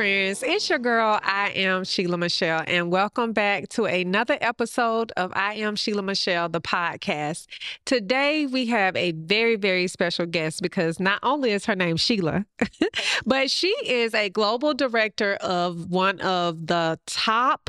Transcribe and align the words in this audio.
friends. 0.00 0.42
It's 0.42 0.70
your 0.70 0.78
girl, 0.78 1.20
I 1.22 1.50
am 1.50 1.84
Sheila 1.84 2.16
Michelle, 2.16 2.64
and 2.66 2.90
welcome 2.90 3.34
back 3.34 3.68
to 3.70 3.84
another 3.84 4.38
episode 4.40 5.12
of 5.18 5.30
I 5.36 5.56
am 5.56 5.76
Sheila 5.76 6.00
Michelle, 6.00 6.48
the 6.48 6.62
podcast. 6.62 7.46
Today, 7.84 8.46
we 8.46 8.64
have 8.68 8.96
a 8.96 9.12
very, 9.12 9.56
very 9.56 9.86
special 9.88 10.24
guest 10.24 10.62
because 10.62 11.00
not 11.00 11.18
only 11.22 11.50
is 11.50 11.66
her 11.66 11.76
name 11.76 11.98
Sheila, 11.98 12.46
but 13.26 13.50
she 13.50 13.68
is 13.84 14.14
a 14.14 14.30
global 14.30 14.72
director 14.72 15.34
of 15.34 15.90
one 15.90 16.18
of 16.22 16.68
the 16.68 16.98
top 17.04 17.68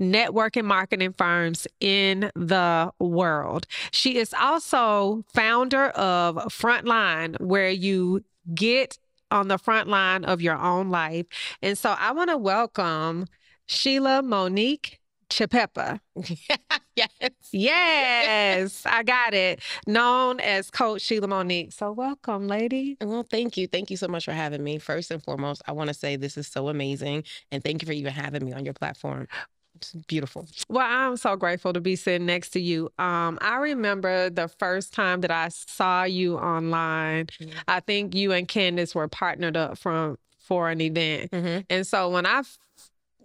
networking 0.00 0.64
marketing 0.64 1.12
firms 1.12 1.66
in 1.80 2.30
the 2.34 2.90
world. 2.98 3.66
She 3.90 4.16
is 4.16 4.32
also 4.32 5.24
founder 5.34 5.88
of 5.88 6.36
Frontline, 6.46 7.38
where 7.38 7.68
you 7.68 8.24
get 8.54 8.96
on 9.30 9.48
the 9.48 9.58
front 9.58 9.88
line 9.88 10.24
of 10.24 10.40
your 10.40 10.56
own 10.56 10.90
life. 10.90 11.26
And 11.62 11.76
so 11.76 11.90
I 11.98 12.12
want 12.12 12.30
to 12.30 12.36
welcome 12.36 13.26
Sheila 13.66 14.22
Monique 14.22 15.00
Chapepa. 15.30 16.00
yes. 16.96 17.08
Yes, 17.52 18.86
I 18.86 19.02
got 19.02 19.34
it. 19.34 19.60
Known 19.86 20.40
as 20.40 20.70
Coach 20.70 21.02
Sheila 21.02 21.26
Monique. 21.28 21.72
So 21.72 21.92
welcome, 21.92 22.46
lady. 22.48 22.96
Well, 23.00 23.24
thank 23.28 23.56
you. 23.56 23.66
Thank 23.66 23.90
you 23.90 23.96
so 23.96 24.08
much 24.08 24.24
for 24.24 24.32
having 24.32 24.62
me. 24.62 24.78
First 24.78 25.10
and 25.10 25.22
foremost, 25.22 25.62
I 25.66 25.72
want 25.72 25.88
to 25.88 25.94
say 25.94 26.16
this 26.16 26.36
is 26.36 26.46
so 26.46 26.68
amazing. 26.68 27.24
And 27.50 27.62
thank 27.62 27.82
you 27.82 27.86
for 27.86 27.92
even 27.92 28.12
having 28.12 28.44
me 28.44 28.52
on 28.52 28.64
your 28.64 28.74
platform. 28.74 29.26
It's 29.76 29.92
beautiful. 30.06 30.46
Well, 30.68 30.86
I'm 30.86 31.16
so 31.16 31.36
grateful 31.36 31.72
to 31.72 31.80
be 31.80 31.96
sitting 31.96 32.26
next 32.26 32.50
to 32.50 32.60
you. 32.60 32.90
Um, 32.98 33.38
I 33.40 33.56
remember 33.56 34.30
the 34.30 34.48
first 34.48 34.92
time 34.92 35.20
that 35.20 35.30
I 35.30 35.48
saw 35.48 36.04
you 36.04 36.38
online. 36.38 37.26
Mm-hmm. 37.26 37.58
I 37.68 37.80
think 37.80 38.14
you 38.14 38.32
and 38.32 38.48
Candace 38.48 38.94
were 38.94 39.08
partnered 39.08 39.56
up 39.56 39.78
from 39.78 40.18
for 40.38 40.70
an 40.70 40.80
event, 40.80 41.32
mm-hmm. 41.32 41.60
and 41.68 41.84
so 41.84 42.08
when 42.08 42.24
I, 42.24 42.42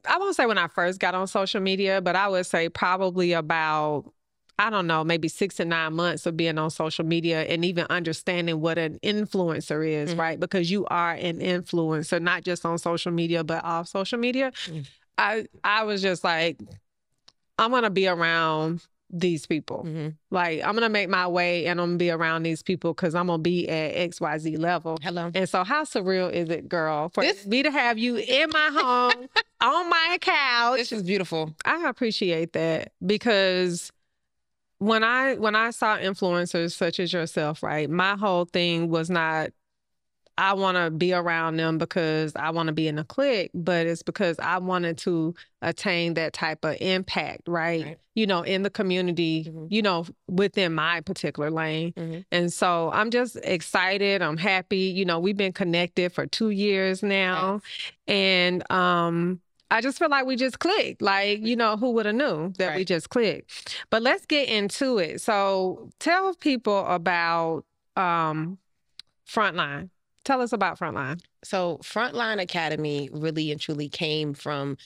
I 0.09 0.17
won't 0.17 0.35
say 0.35 0.47
when 0.47 0.57
I 0.57 0.67
first 0.67 0.99
got 0.99 1.13
on 1.13 1.27
social 1.27 1.61
media, 1.61 2.01
but 2.01 2.15
I 2.15 2.27
would 2.27 2.47
say 2.47 2.67
probably 2.67 3.33
about 3.33 4.11
I 4.61 4.69
don't 4.69 4.85
know, 4.85 5.03
maybe 5.03 5.27
six 5.27 5.55
to 5.55 5.65
nine 5.65 5.93
months 5.93 6.27
of 6.27 6.37
being 6.37 6.59
on 6.59 6.69
social 6.69 7.03
media 7.03 7.41
and 7.43 7.65
even 7.65 7.87
understanding 7.89 8.61
what 8.61 8.77
an 8.77 8.99
influencer 9.01 9.87
is, 9.87 10.11
mm-hmm. 10.11 10.19
right? 10.19 10.39
Because 10.39 10.69
you 10.69 10.85
are 10.85 11.13
an 11.13 11.39
influencer, 11.39 12.21
not 12.21 12.43
just 12.43 12.63
on 12.63 12.77
social 12.77 13.11
media, 13.11 13.43
but 13.43 13.63
off 13.63 13.87
social 13.87 14.19
media. 14.19 14.51
Mm-hmm. 14.65 14.81
I 15.21 15.45
I 15.63 15.83
was 15.83 16.01
just 16.01 16.23
like, 16.23 16.59
I'm 17.57 17.71
gonna 17.71 17.89
be 17.89 18.07
around 18.07 18.85
these 19.11 19.45
people. 19.45 19.83
Mm-hmm. 19.85 20.09
Like 20.29 20.63
I'm 20.63 20.73
gonna 20.73 20.89
make 20.89 21.09
my 21.09 21.27
way 21.27 21.67
and 21.67 21.79
I'm 21.79 21.87
gonna 21.87 21.97
be 21.97 22.11
around 22.11 22.43
these 22.43 22.63
people 22.63 22.93
because 22.93 23.13
I'm 23.13 23.27
gonna 23.27 23.39
be 23.39 23.67
at 23.69 23.95
XYZ 24.11 24.57
level. 24.57 24.97
Hello. 25.01 25.31
And 25.33 25.47
so 25.47 25.63
how 25.63 25.83
surreal 25.83 26.31
is 26.31 26.49
it, 26.49 26.67
girl, 26.67 27.09
for 27.09 27.23
this... 27.23 27.45
me 27.45 27.63
to 27.63 27.71
have 27.71 27.97
you 27.97 28.17
in 28.17 28.49
my 28.49 28.69
home 28.73 29.27
on 29.61 29.89
my 29.89 30.17
couch? 30.21 30.77
This 30.77 30.91
is 30.91 31.03
beautiful. 31.03 31.53
I 31.65 31.87
appreciate 31.87 32.53
that 32.53 32.93
because 33.05 33.91
when 34.79 35.03
I 35.03 35.35
when 35.35 35.55
I 35.55 35.69
saw 35.69 35.97
influencers 35.97 36.71
such 36.71 36.99
as 36.99 37.13
yourself, 37.13 37.61
right, 37.61 37.89
my 37.89 38.15
whole 38.15 38.45
thing 38.45 38.89
was 38.89 39.09
not 39.09 39.51
I 40.37 40.53
want 40.53 40.77
to 40.77 40.89
be 40.89 41.13
around 41.13 41.57
them 41.57 41.77
because 41.77 42.33
I 42.35 42.49
want 42.51 42.67
to 42.67 42.73
be 42.73 42.87
in 42.87 42.97
a 42.97 43.03
clique, 43.03 43.51
but 43.53 43.85
it's 43.85 44.03
because 44.03 44.39
I 44.39 44.57
wanted 44.57 44.97
to 44.99 45.35
attain 45.61 46.15
that 46.15 46.33
type 46.33 46.63
of 46.65 46.77
impact, 46.81 47.47
right? 47.47 47.85
right. 47.85 47.97
You 48.15 48.27
know, 48.27 48.41
in 48.41 48.63
the 48.63 48.69
community, 48.69 49.45
mm-hmm. 49.45 49.67
you 49.69 49.81
know, 49.81 50.05
within 50.27 50.73
my 50.73 51.01
particular 51.01 51.51
lane. 51.51 51.93
Mm-hmm. 51.93 52.19
And 52.31 52.51
so 52.51 52.91
I'm 52.93 53.11
just 53.11 53.37
excited. 53.43 54.21
I'm 54.21 54.37
happy. 54.37 54.77
You 54.77 55.05
know, 55.05 55.19
we've 55.19 55.37
been 55.37 55.53
connected 55.53 56.11
for 56.11 56.25
two 56.25 56.49
years 56.49 57.03
now. 57.03 57.61
And, 58.07 58.69
um, 58.71 59.41
I 59.69 59.79
just 59.79 59.99
feel 59.99 60.09
like 60.09 60.25
we 60.25 60.35
just 60.35 60.59
clicked. 60.59 61.01
Like, 61.01 61.39
you 61.45 61.55
know, 61.55 61.77
who 61.77 61.91
would 61.91 62.05
have 62.05 62.15
knew 62.15 62.51
that 62.57 62.67
right. 62.67 62.77
we 62.77 62.83
just 62.83 63.09
clicked? 63.09 63.77
But 63.89 64.01
let's 64.01 64.25
get 64.25 64.49
into 64.49 64.97
it. 64.97 65.21
So 65.21 65.89
tell 65.99 66.33
people 66.35 66.85
about 66.87 67.63
um 67.95 68.57
Frontline. 69.25 69.89
Tell 70.23 70.41
us 70.41 70.53
about 70.53 70.79
Frontline. 70.79 71.21
So, 71.43 71.79
Frontline 71.83 72.41
Academy 72.41 73.09
really 73.11 73.51
and 73.51 73.59
truly 73.59 73.89
came 73.89 74.33
from 74.33 74.77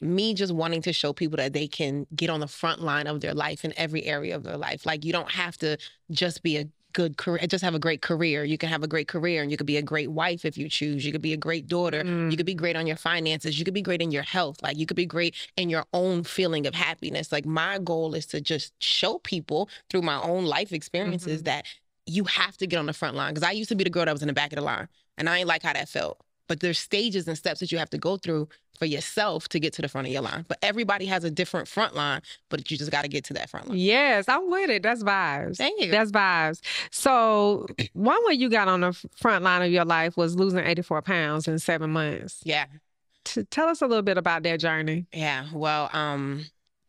me 0.00 0.34
just 0.34 0.52
wanting 0.52 0.82
to 0.82 0.92
show 0.92 1.12
people 1.12 1.36
that 1.36 1.52
they 1.52 1.66
can 1.66 2.06
get 2.14 2.28
on 2.28 2.40
the 2.40 2.48
front 2.48 2.82
line 2.82 3.06
of 3.06 3.20
their 3.20 3.34
life 3.34 3.64
in 3.64 3.72
every 3.76 4.04
area 4.04 4.34
of 4.34 4.42
their 4.42 4.56
life. 4.56 4.84
Like, 4.84 5.04
you 5.04 5.12
don't 5.12 5.30
have 5.30 5.56
to 5.58 5.78
just 6.10 6.42
be 6.42 6.58
a 6.58 6.66
good 6.92 7.16
career, 7.16 7.46
just 7.46 7.64
have 7.64 7.74
a 7.74 7.78
great 7.78 8.02
career. 8.02 8.44
You 8.44 8.58
can 8.58 8.68
have 8.68 8.82
a 8.82 8.88
great 8.88 9.08
career 9.08 9.42
and 9.42 9.50
you 9.50 9.56
could 9.56 9.66
be 9.66 9.76
a 9.76 9.82
great 9.82 10.10
wife 10.10 10.44
if 10.44 10.56
you 10.56 10.68
choose. 10.68 11.04
You 11.04 11.12
could 11.12 11.22
be 11.22 11.32
a 11.32 11.36
great 11.36 11.66
daughter. 11.66 12.02
Mm. 12.02 12.30
You 12.30 12.36
could 12.36 12.46
be 12.46 12.54
great 12.54 12.76
on 12.76 12.86
your 12.86 12.96
finances. 12.96 13.58
You 13.58 13.64
could 13.64 13.74
be 13.74 13.82
great 13.82 14.02
in 14.02 14.10
your 14.10 14.22
health. 14.22 14.62
Like 14.62 14.76
you 14.76 14.86
could 14.86 14.96
be 14.96 15.06
great 15.06 15.34
in 15.56 15.70
your 15.70 15.84
own 15.92 16.24
feeling 16.24 16.66
of 16.66 16.74
happiness. 16.74 17.32
Like 17.32 17.46
my 17.46 17.78
goal 17.78 18.14
is 18.14 18.26
to 18.26 18.40
just 18.40 18.72
show 18.82 19.18
people 19.18 19.68
through 19.90 20.02
my 20.02 20.20
own 20.20 20.44
life 20.44 20.72
experiences 20.72 21.38
mm-hmm. 21.38 21.46
that 21.46 21.66
you 22.06 22.24
have 22.24 22.56
to 22.58 22.66
get 22.66 22.78
on 22.78 22.86
the 22.86 22.92
front 22.92 23.16
line. 23.16 23.32
Because 23.34 23.48
I 23.48 23.52
used 23.52 23.68
to 23.68 23.74
be 23.74 23.84
the 23.84 23.90
girl 23.90 24.04
that 24.04 24.12
was 24.12 24.22
in 24.22 24.28
the 24.28 24.34
back 24.34 24.52
of 24.52 24.56
the 24.56 24.62
line, 24.62 24.88
and 25.18 25.28
I 25.28 25.38
ain't 25.38 25.48
like 25.48 25.62
how 25.62 25.72
that 25.72 25.88
felt. 25.88 26.20
But 26.48 26.60
there's 26.60 26.78
stages 26.78 27.28
and 27.28 27.38
steps 27.38 27.60
that 27.60 27.72
you 27.72 27.78
have 27.78 27.90
to 27.90 27.98
go 27.98 28.16
through 28.16 28.48
for 28.78 28.86
yourself 28.86 29.48
to 29.50 29.60
get 29.60 29.72
to 29.74 29.82
the 29.82 29.88
front 29.88 30.08
of 30.08 30.12
your 30.12 30.22
line. 30.22 30.44
But 30.48 30.58
everybody 30.60 31.06
has 31.06 31.24
a 31.24 31.30
different 31.30 31.68
front 31.68 31.94
line, 31.94 32.20
but 32.48 32.68
you 32.70 32.76
just 32.76 32.90
got 32.90 33.02
to 33.02 33.08
get 33.08 33.24
to 33.26 33.34
that 33.34 33.48
front 33.48 33.68
line. 33.68 33.78
Yes, 33.78 34.28
I'm 34.28 34.50
with 34.50 34.70
it. 34.70 34.82
That's 34.82 35.02
vibes. 35.04 35.58
Thank 35.58 35.80
you. 35.80 35.90
That's 35.90 36.10
vibes. 36.10 36.60
So 36.90 37.66
one 37.92 38.18
way 38.26 38.34
you 38.34 38.48
got 38.50 38.68
on 38.68 38.80
the 38.80 38.92
front 39.14 39.44
line 39.44 39.62
of 39.62 39.70
your 39.70 39.84
life 39.84 40.16
was 40.16 40.34
losing 40.34 40.58
84 40.58 41.02
pounds 41.02 41.46
in 41.48 41.58
seven 41.58 41.90
months. 41.90 42.40
Yeah. 42.44 42.66
To 43.26 43.44
tell 43.44 43.68
us 43.68 43.80
a 43.80 43.86
little 43.86 44.02
bit 44.02 44.18
about 44.18 44.42
that 44.42 44.58
journey. 44.58 45.06
Yeah. 45.12 45.46
Well, 45.52 45.88
um, 45.92 46.44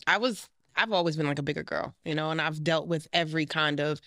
I 0.07 0.17
was 0.17 0.49
I've 0.75 0.91
always 0.91 1.15
been 1.15 1.27
like 1.27 1.39
a 1.39 1.43
bigger 1.43 1.63
girl, 1.63 1.93
you 2.03 2.15
know, 2.15 2.31
and 2.31 2.41
I've 2.41 2.63
dealt 2.63 2.87
with 2.87 3.07
every 3.13 3.45
kind 3.45 3.79
of 3.79 4.01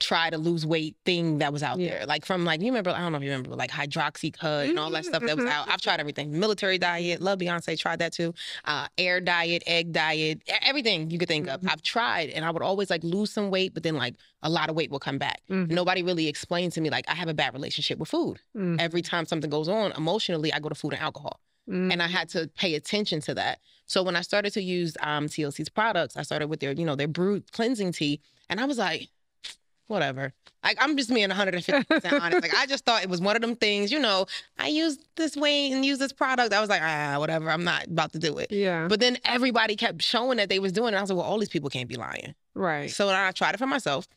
try 0.00 0.30
to 0.30 0.38
lose 0.38 0.64
weight 0.64 0.96
thing 1.04 1.38
that 1.38 1.52
was 1.52 1.62
out 1.62 1.78
yeah. 1.78 1.90
there. 1.90 2.06
Like 2.06 2.24
from 2.24 2.44
like 2.44 2.60
you 2.60 2.66
remember 2.66 2.90
I 2.90 3.00
don't 3.00 3.12
know 3.12 3.18
if 3.18 3.24
you 3.24 3.30
remember 3.30 3.54
like 3.56 3.70
hydroxycut 3.70 4.68
and 4.68 4.78
all 4.78 4.90
that 4.90 5.04
stuff 5.04 5.22
that 5.22 5.36
was 5.36 5.46
out. 5.46 5.68
I've 5.68 5.80
tried 5.80 6.00
everything. 6.00 6.38
Military 6.38 6.78
diet, 6.78 7.20
love 7.20 7.38
Beyonce, 7.38 7.78
tried 7.78 7.98
that 8.00 8.12
too. 8.12 8.34
Uh, 8.64 8.86
air 8.96 9.20
diet, 9.20 9.62
egg 9.66 9.92
diet, 9.92 10.42
everything 10.62 11.10
you 11.10 11.18
could 11.18 11.28
think 11.28 11.48
of. 11.48 11.60
Mm-hmm. 11.60 11.70
I've 11.70 11.82
tried 11.82 12.30
and 12.30 12.44
I 12.44 12.50
would 12.50 12.62
always 12.62 12.90
like 12.90 13.02
lose 13.04 13.30
some 13.30 13.50
weight, 13.50 13.74
but 13.74 13.82
then 13.82 13.96
like 13.96 14.14
a 14.42 14.50
lot 14.50 14.68
of 14.68 14.76
weight 14.76 14.90
will 14.90 15.00
come 15.00 15.18
back. 15.18 15.42
Mm-hmm. 15.50 15.74
Nobody 15.74 16.02
really 16.02 16.28
explained 16.28 16.72
to 16.72 16.80
me 16.80 16.90
like 16.90 17.04
I 17.08 17.14
have 17.14 17.28
a 17.28 17.34
bad 17.34 17.54
relationship 17.54 17.98
with 17.98 18.08
food. 18.08 18.38
Mm-hmm. 18.56 18.76
Every 18.78 19.02
time 19.02 19.26
something 19.26 19.50
goes 19.50 19.68
on 19.68 19.92
emotionally, 19.92 20.52
I 20.52 20.60
go 20.60 20.68
to 20.68 20.74
food 20.74 20.92
and 20.92 21.02
alcohol. 21.02 21.40
And 21.70 22.02
I 22.02 22.06
had 22.06 22.30
to 22.30 22.48
pay 22.56 22.76
attention 22.76 23.20
to 23.22 23.34
that. 23.34 23.58
So 23.84 24.02
when 24.02 24.16
I 24.16 24.22
started 24.22 24.54
to 24.54 24.62
use 24.62 24.96
um, 25.02 25.26
TLC's 25.26 25.68
products, 25.68 26.16
I 26.16 26.22
started 26.22 26.48
with 26.48 26.60
their, 26.60 26.72
you 26.72 26.86
know, 26.86 26.96
their 26.96 27.08
brute 27.08 27.52
cleansing 27.52 27.92
tea. 27.92 28.20
And 28.48 28.58
I 28.58 28.64
was 28.64 28.78
like, 28.78 29.08
whatever. 29.88 30.32
Like 30.62 30.78
I'm 30.80 30.96
just 30.96 31.12
being 31.12 31.28
150 31.28 31.84
percent 31.84 32.14
honest. 32.22 32.42
Like 32.42 32.54
I 32.56 32.66
just 32.66 32.84
thought 32.84 33.02
it 33.02 33.08
was 33.08 33.20
one 33.20 33.36
of 33.36 33.42
them 33.42 33.56
things. 33.56 33.90
You 33.90 33.98
know, 33.98 34.26
I 34.58 34.68
use 34.68 34.98
this 35.16 35.36
way 35.36 35.72
and 35.72 35.84
use 35.84 35.98
this 35.98 36.12
product. 36.12 36.52
I 36.52 36.60
was 36.60 36.68
like, 36.68 36.82
ah, 36.82 37.16
whatever. 37.18 37.50
I'm 37.50 37.64
not 37.64 37.86
about 37.86 38.12
to 38.12 38.18
do 38.18 38.38
it. 38.38 38.52
Yeah. 38.52 38.86
But 38.88 39.00
then 39.00 39.18
everybody 39.24 39.76
kept 39.76 40.02
showing 40.02 40.38
that 40.38 40.48
they 40.48 40.58
was 40.58 40.72
doing 40.72 40.94
it. 40.94 40.96
I 40.96 41.00
was 41.00 41.10
like, 41.10 41.16
well, 41.16 41.26
all 41.26 41.38
these 41.38 41.48
people 41.48 41.70
can't 41.70 41.88
be 41.88 41.96
lying. 41.96 42.34
Right. 42.54 42.90
So 42.90 43.08
I 43.08 43.30
tried 43.32 43.54
it 43.54 43.58
for 43.58 43.66
myself, 43.66 44.08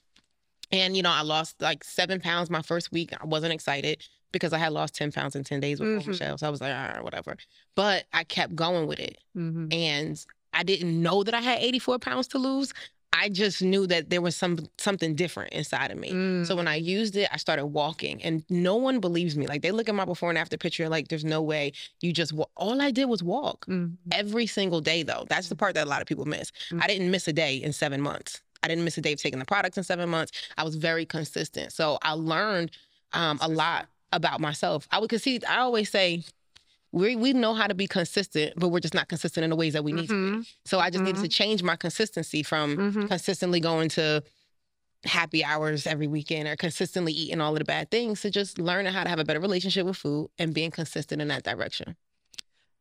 and 0.71 0.95
you 0.95 1.03
know, 1.03 1.11
I 1.11 1.21
lost 1.21 1.61
like 1.61 1.83
seven 1.83 2.19
pounds 2.19 2.49
my 2.49 2.61
first 2.61 2.91
week. 2.91 3.13
I 3.19 3.25
wasn't 3.25 3.53
excited 3.53 4.03
because 4.31 4.53
I 4.53 4.57
had 4.57 4.71
lost 4.71 4.95
10 4.95 5.11
pounds 5.11 5.35
in 5.35 5.43
10 5.43 5.59
days 5.59 5.79
with 5.79 5.89
mm-hmm. 5.89 6.11
Michelle. 6.11 6.37
So 6.37 6.47
I 6.47 6.49
was 6.49 6.61
like, 6.61 6.73
all 6.73 6.87
right, 6.87 7.03
whatever. 7.03 7.35
But 7.75 8.05
I 8.13 8.23
kept 8.23 8.55
going 8.55 8.87
with 8.87 8.99
it. 8.99 9.17
Mm-hmm. 9.35 9.67
And 9.71 10.25
I 10.53 10.63
didn't 10.63 11.01
know 11.01 11.23
that 11.23 11.33
I 11.33 11.41
had 11.41 11.59
84 11.59 11.99
pounds 11.99 12.27
to 12.29 12.37
lose 12.37 12.73
I 13.13 13.29
just 13.29 13.61
knew 13.61 13.87
that 13.87 14.09
there 14.09 14.21
was 14.21 14.35
some 14.35 14.59
something 14.77 15.15
different 15.15 15.53
inside 15.53 15.91
of 15.91 15.97
me. 15.97 16.11
Mm. 16.11 16.47
So 16.47 16.55
when 16.55 16.67
I 16.67 16.75
used 16.75 17.15
it, 17.15 17.27
I 17.31 17.37
started 17.37 17.67
walking, 17.67 18.23
and 18.23 18.43
no 18.49 18.75
one 18.75 18.99
believes 18.99 19.35
me. 19.35 19.47
Like 19.47 19.61
they 19.61 19.71
look 19.71 19.89
at 19.89 19.95
my 19.95 20.05
before 20.05 20.29
and 20.29 20.37
after 20.37 20.57
picture, 20.57 20.87
like 20.87 21.09
there's 21.09 21.25
no 21.25 21.41
way 21.41 21.73
you 21.99 22.13
just 22.13 22.33
walk. 22.33 22.49
All 22.55 22.81
I 22.81 22.91
did 22.91 23.05
was 23.05 23.21
walk 23.21 23.65
mm. 23.67 23.95
every 24.11 24.47
single 24.47 24.81
day, 24.81 25.03
though. 25.03 25.25
That's 25.29 25.49
the 25.49 25.55
part 25.55 25.75
that 25.75 25.87
a 25.87 25.89
lot 25.89 26.01
of 26.01 26.07
people 26.07 26.25
miss. 26.25 26.51
Mm. 26.71 26.81
I 26.83 26.87
didn't 26.87 27.11
miss 27.11 27.27
a 27.27 27.33
day 27.33 27.57
in 27.57 27.73
seven 27.73 28.01
months. 28.01 28.41
I 28.63 28.67
didn't 28.67 28.83
miss 28.83 28.97
a 28.97 29.01
day 29.01 29.13
of 29.13 29.21
taking 29.21 29.39
the 29.39 29.45
products 29.45 29.77
in 29.77 29.83
seven 29.83 30.09
months. 30.09 30.31
I 30.57 30.63
was 30.63 30.75
very 30.75 31.05
consistent. 31.05 31.73
So 31.73 31.97
I 32.03 32.13
learned 32.13 32.71
um, 33.13 33.39
a 33.41 33.47
lot 33.47 33.87
about 34.13 34.39
myself. 34.39 34.87
I 34.91 34.99
would 34.99 35.09
concede. 35.09 35.43
I 35.45 35.57
always 35.59 35.89
say 35.89 36.23
we 36.91 37.15
we 37.15 37.33
know 37.33 37.53
how 37.53 37.67
to 37.67 37.73
be 37.73 37.87
consistent, 37.87 38.53
but 38.57 38.69
we're 38.69 38.79
just 38.79 38.93
not 38.93 39.07
consistent 39.07 39.43
in 39.43 39.49
the 39.49 39.55
ways 39.55 39.73
that 39.73 39.83
we 39.83 39.91
need 39.91 40.09
mm-hmm. 40.09 40.33
to 40.33 40.41
be. 40.41 40.47
So 40.65 40.79
I 40.79 40.89
just 40.89 41.03
mm-hmm. 41.03 41.05
needed 41.05 41.21
to 41.23 41.29
change 41.29 41.63
my 41.63 41.75
consistency 41.75 42.43
from 42.43 42.77
mm-hmm. 42.77 43.07
consistently 43.07 43.59
going 43.59 43.89
to 43.89 44.23
happy 45.03 45.43
hours 45.43 45.87
every 45.87 46.07
weekend 46.07 46.47
or 46.47 46.55
consistently 46.55 47.13
eating 47.13 47.41
all 47.41 47.53
of 47.53 47.59
the 47.59 47.65
bad 47.65 47.89
things 47.89 48.21
to 48.21 48.29
just 48.29 48.59
learning 48.59 48.93
how 48.93 49.03
to 49.03 49.09
have 49.09 49.19
a 49.19 49.23
better 49.23 49.39
relationship 49.39 49.85
with 49.85 49.97
food 49.97 50.29
and 50.37 50.53
being 50.53 50.71
consistent 50.71 51.21
in 51.21 51.27
that 51.29 51.43
direction. 51.43 51.95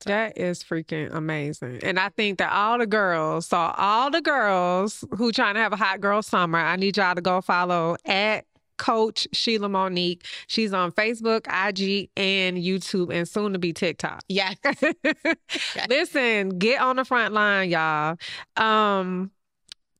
So. 0.02 0.10
That 0.10 0.38
is 0.38 0.64
freaking 0.64 1.14
amazing. 1.14 1.80
And 1.82 1.98
I 1.98 2.08
think 2.08 2.38
that 2.38 2.50
all 2.52 2.78
the 2.78 2.86
girls, 2.86 3.46
so 3.46 3.58
all 3.58 4.10
the 4.10 4.22
girls 4.22 5.04
who 5.16 5.30
trying 5.30 5.54
to 5.54 5.60
have 5.60 5.74
a 5.74 5.76
hot 5.76 6.00
girl 6.00 6.22
summer, 6.22 6.58
I 6.58 6.76
need 6.76 6.96
y'all 6.96 7.14
to 7.14 7.20
go 7.20 7.42
follow 7.42 7.96
at 8.06 8.46
Coach 8.80 9.28
Sheila 9.32 9.68
Monique. 9.68 10.24
She's 10.46 10.72
on 10.72 10.90
Facebook, 10.92 11.46
IG, 11.46 12.08
and 12.16 12.56
YouTube, 12.56 13.12
and 13.12 13.28
soon 13.28 13.52
to 13.52 13.58
be 13.58 13.74
TikTok. 13.74 14.22
Yeah. 14.28 14.54
Listen, 15.88 16.58
get 16.58 16.80
on 16.80 16.96
the 16.96 17.04
front 17.04 17.34
line, 17.34 17.68
y'all. 17.68 18.16
Um, 18.56 19.30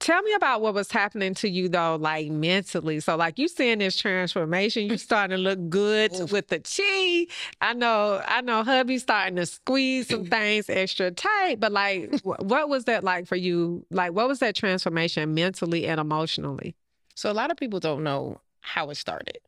Tell 0.01 0.23
me 0.23 0.33
about 0.33 0.63
what 0.63 0.73
was 0.73 0.91
happening 0.91 1.35
to 1.35 1.49
you 1.51 1.69
though, 1.69 1.97
like 1.97 2.31
mentally. 2.31 3.01
So, 3.01 3.17
like 3.17 3.39
you 3.39 3.49
seeing 3.49 3.81
this 3.81 3.99
transformation, 3.99 4.87
you 4.87 4.97
starting 4.97 5.37
to 5.37 5.43
look 5.43 5.69
good 5.69 6.15
Oof. 6.19 6.33
with 6.33 6.49
the 6.49 6.59
chi. 6.59 7.27
I 7.61 7.75
know, 7.75 8.23
I 8.27 8.41
know, 8.41 8.65
hubby 8.65 8.97
starting 8.97 9.37
to 9.37 9.45
squeeze 9.45 10.09
some 10.09 10.25
things 10.31 10.71
extra 10.71 11.11
tight. 11.11 11.61
But 11.61 11.73
like, 11.73 12.19
what 12.23 12.71
was 12.71 12.87
that 12.87 13.05
like 13.05 13.27
for 13.27 13.37
you? 13.37 13.85
Like, 13.91 14.15
what 14.15 14.27
was 14.27 14.39
that 14.39 14.57
transformation 14.57 15.35
mentally 15.35 15.87
and 15.87 16.01
emotionally? 16.01 16.75
So, 17.15 17.31
a 17.31 17.35
lot 17.35 17.51
of 17.51 17.59
people 17.59 17.79
don't 17.79 18.03
know 18.03 18.41
how 18.75 18.91
it 18.91 18.97
started. 18.97 19.39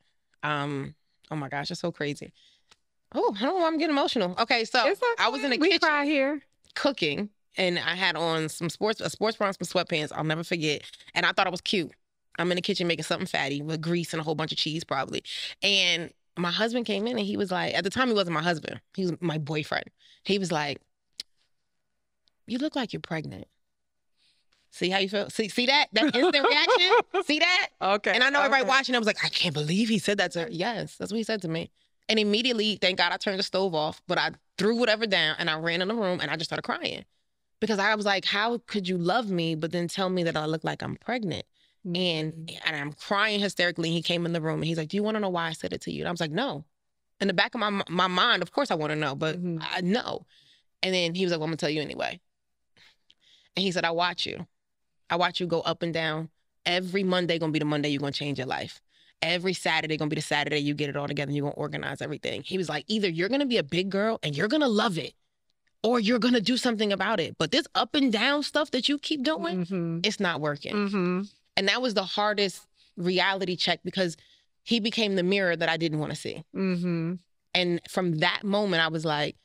Um, 0.42 0.94
oh 1.30 1.36
my 1.36 1.48
gosh, 1.48 1.70
it's 1.70 1.80
so 1.80 1.92
crazy. 1.92 2.32
Oh, 3.14 3.34
I 3.38 3.42
don't 3.42 3.60
know. 3.60 3.66
I'm 3.66 3.78
getting 3.78 3.94
emotional. 3.94 4.34
Okay, 4.38 4.64
so 4.64 4.80
okay. 4.80 5.00
I 5.18 5.28
was 5.28 5.44
in 5.44 5.50
the 5.50 5.58
we 5.58 5.68
kitchen. 5.68 5.88
cry 5.88 6.04
here 6.04 6.42
cooking 6.74 7.28
and 7.56 7.78
I 7.78 7.94
had 7.94 8.16
on 8.16 8.48
some 8.48 8.70
sports 8.70 9.00
a 9.00 9.10
sports 9.10 9.36
bra 9.36 9.48
and 9.48 9.56
some 9.56 9.66
sweatpants. 9.66 10.12
I'll 10.14 10.24
never 10.24 10.42
forget. 10.42 10.82
And 11.14 11.26
I 11.26 11.32
thought 11.32 11.46
it 11.46 11.50
was 11.50 11.60
cute. 11.60 11.92
I'm 12.38 12.50
in 12.50 12.56
the 12.56 12.62
kitchen 12.62 12.86
making 12.86 13.04
something 13.04 13.26
fatty 13.26 13.60
with 13.62 13.80
grease 13.80 14.12
and 14.14 14.20
a 14.20 14.24
whole 14.24 14.34
bunch 14.34 14.52
of 14.52 14.58
cheese, 14.58 14.84
probably. 14.84 15.22
And 15.62 16.10
my 16.36 16.50
husband 16.50 16.86
came 16.86 17.06
in 17.06 17.18
and 17.18 17.26
he 17.26 17.36
was 17.36 17.50
like, 17.50 17.74
at 17.74 17.84
the 17.84 17.90
time 17.90 18.08
he 18.08 18.14
wasn't 18.14 18.34
my 18.34 18.42
husband. 18.42 18.80
He 18.96 19.02
was 19.02 19.12
my 19.20 19.36
boyfriend. 19.38 19.84
He 20.24 20.38
was 20.38 20.50
like, 20.50 20.80
You 22.46 22.58
look 22.58 22.74
like 22.74 22.92
you're 22.92 23.00
pregnant. 23.00 23.46
See 24.72 24.88
how 24.88 24.98
you 24.98 25.08
feel? 25.10 25.28
See, 25.28 25.50
see 25.50 25.66
that? 25.66 25.88
That 25.92 26.16
instant 26.16 26.48
reaction? 26.48 26.90
See 27.26 27.38
that? 27.40 27.68
Okay. 27.80 28.12
And 28.12 28.24
I 28.24 28.30
know 28.30 28.38
okay. 28.38 28.46
everybody 28.46 28.68
watching, 28.68 28.94
I 28.94 28.98
was 28.98 29.06
like, 29.06 29.22
I 29.22 29.28
can't 29.28 29.52
believe 29.52 29.90
he 29.90 29.98
said 29.98 30.16
that 30.16 30.32
to 30.32 30.40
her. 30.42 30.48
Yes, 30.50 30.96
that's 30.96 31.12
what 31.12 31.18
he 31.18 31.24
said 31.24 31.42
to 31.42 31.48
me. 31.48 31.70
And 32.08 32.18
immediately, 32.18 32.78
thank 32.80 32.96
God 32.96 33.12
I 33.12 33.18
turned 33.18 33.38
the 33.38 33.42
stove 33.42 33.74
off, 33.74 34.00
but 34.08 34.16
I 34.16 34.30
threw 34.56 34.76
whatever 34.76 35.06
down 35.06 35.36
and 35.38 35.50
I 35.50 35.58
ran 35.58 35.82
in 35.82 35.88
the 35.88 35.94
room 35.94 36.20
and 36.20 36.30
I 36.30 36.36
just 36.36 36.48
started 36.48 36.62
crying 36.62 37.04
because 37.60 37.78
I 37.78 37.94
was 37.94 38.06
like, 38.06 38.24
how 38.24 38.58
could 38.66 38.88
you 38.88 38.96
love 38.96 39.30
me, 39.30 39.54
but 39.54 39.72
then 39.72 39.88
tell 39.88 40.08
me 40.08 40.22
that 40.24 40.38
I 40.38 40.46
look 40.46 40.64
like 40.64 40.82
I'm 40.82 40.96
pregnant? 40.96 41.44
Mm-hmm. 41.86 41.96
And 41.96 42.52
and 42.64 42.76
I'm 42.76 42.92
crying 42.92 43.40
hysterically. 43.40 43.90
And 43.90 43.96
he 43.96 44.02
came 44.02 44.24
in 44.24 44.32
the 44.32 44.40
room 44.40 44.60
and 44.60 44.64
he's 44.64 44.78
like, 44.78 44.88
Do 44.88 44.96
you 44.96 45.02
want 45.02 45.16
to 45.16 45.20
know 45.20 45.28
why 45.28 45.48
I 45.48 45.52
said 45.52 45.72
it 45.72 45.80
to 45.82 45.92
you? 45.92 46.00
And 46.00 46.08
I 46.08 46.10
was 46.10 46.20
like, 46.20 46.30
No. 46.30 46.64
In 47.20 47.28
the 47.28 47.34
back 47.34 47.54
of 47.54 47.60
my 47.60 47.82
my 47.88 48.06
mind, 48.06 48.42
of 48.42 48.52
course 48.52 48.70
I 48.70 48.74
want 48.74 48.90
to 48.90 48.96
know, 48.96 49.14
but 49.14 49.36
mm-hmm. 49.36 49.58
I 49.60 49.80
know. 49.80 50.26
And 50.82 50.94
then 50.94 51.14
he 51.14 51.24
was 51.24 51.32
like, 51.32 51.40
Well, 51.40 51.46
I'm 51.46 51.50
gonna 51.50 51.56
tell 51.58 51.70
you 51.70 51.82
anyway. 51.82 52.20
And 53.56 53.64
he 53.64 53.72
said, 53.72 53.84
I 53.84 53.90
watch 53.90 54.26
you. 54.26 54.46
I 55.12 55.16
watch 55.16 55.40
you 55.40 55.46
go 55.46 55.60
up 55.60 55.82
and 55.82 55.92
down. 55.92 56.30
Every 56.64 57.02
Monday 57.02 57.38
gonna 57.38 57.52
be 57.52 57.58
the 57.58 57.66
Monday 57.66 57.90
you're 57.90 58.00
gonna 58.00 58.12
change 58.12 58.38
your 58.38 58.46
life. 58.46 58.80
Every 59.20 59.52
Saturday 59.52 59.98
gonna 59.98 60.08
be 60.08 60.16
the 60.16 60.22
Saturday 60.22 60.58
you 60.58 60.72
get 60.72 60.88
it 60.88 60.96
all 60.96 61.06
together 61.06 61.28
and 61.28 61.36
you're 61.36 61.44
gonna 61.50 61.60
organize 61.60 62.00
everything. 62.00 62.42
He 62.42 62.56
was 62.56 62.70
like, 62.70 62.86
either 62.88 63.10
you're 63.10 63.28
gonna 63.28 63.44
be 63.44 63.58
a 63.58 63.62
big 63.62 63.90
girl 63.90 64.18
and 64.22 64.34
you're 64.34 64.48
gonna 64.48 64.68
love 64.68 64.96
it, 64.96 65.12
or 65.82 66.00
you're 66.00 66.18
to 66.18 66.40
do 66.40 66.56
something 66.56 66.94
about 66.94 67.20
it. 67.20 67.36
But 67.38 67.50
this 67.50 67.66
up 67.74 67.94
and 67.94 68.10
down 68.10 68.42
stuff 68.42 68.70
that 68.70 68.88
you 68.88 68.98
keep 68.98 69.22
doing, 69.22 69.66
mm-hmm. 69.66 69.98
it's 70.02 70.18
not 70.18 70.40
working. 70.40 70.74
Mm-hmm. 70.74 71.22
And 71.58 71.68
that 71.68 71.82
was 71.82 71.92
the 71.92 72.04
hardest 72.04 72.66
reality 72.96 73.54
check 73.54 73.80
because 73.84 74.16
he 74.62 74.80
became 74.80 75.16
the 75.16 75.22
mirror 75.22 75.56
that 75.56 75.68
I 75.68 75.76
didn't 75.76 75.98
want 75.98 76.12
to 76.12 76.16
see. 76.18 76.42
Mm-hmm. 76.56 77.14
And 77.54 77.80
from 77.86 78.20
that 78.20 78.44
moment, 78.44 78.82
I 78.82 78.88
was 78.88 79.04
like, 79.04 79.36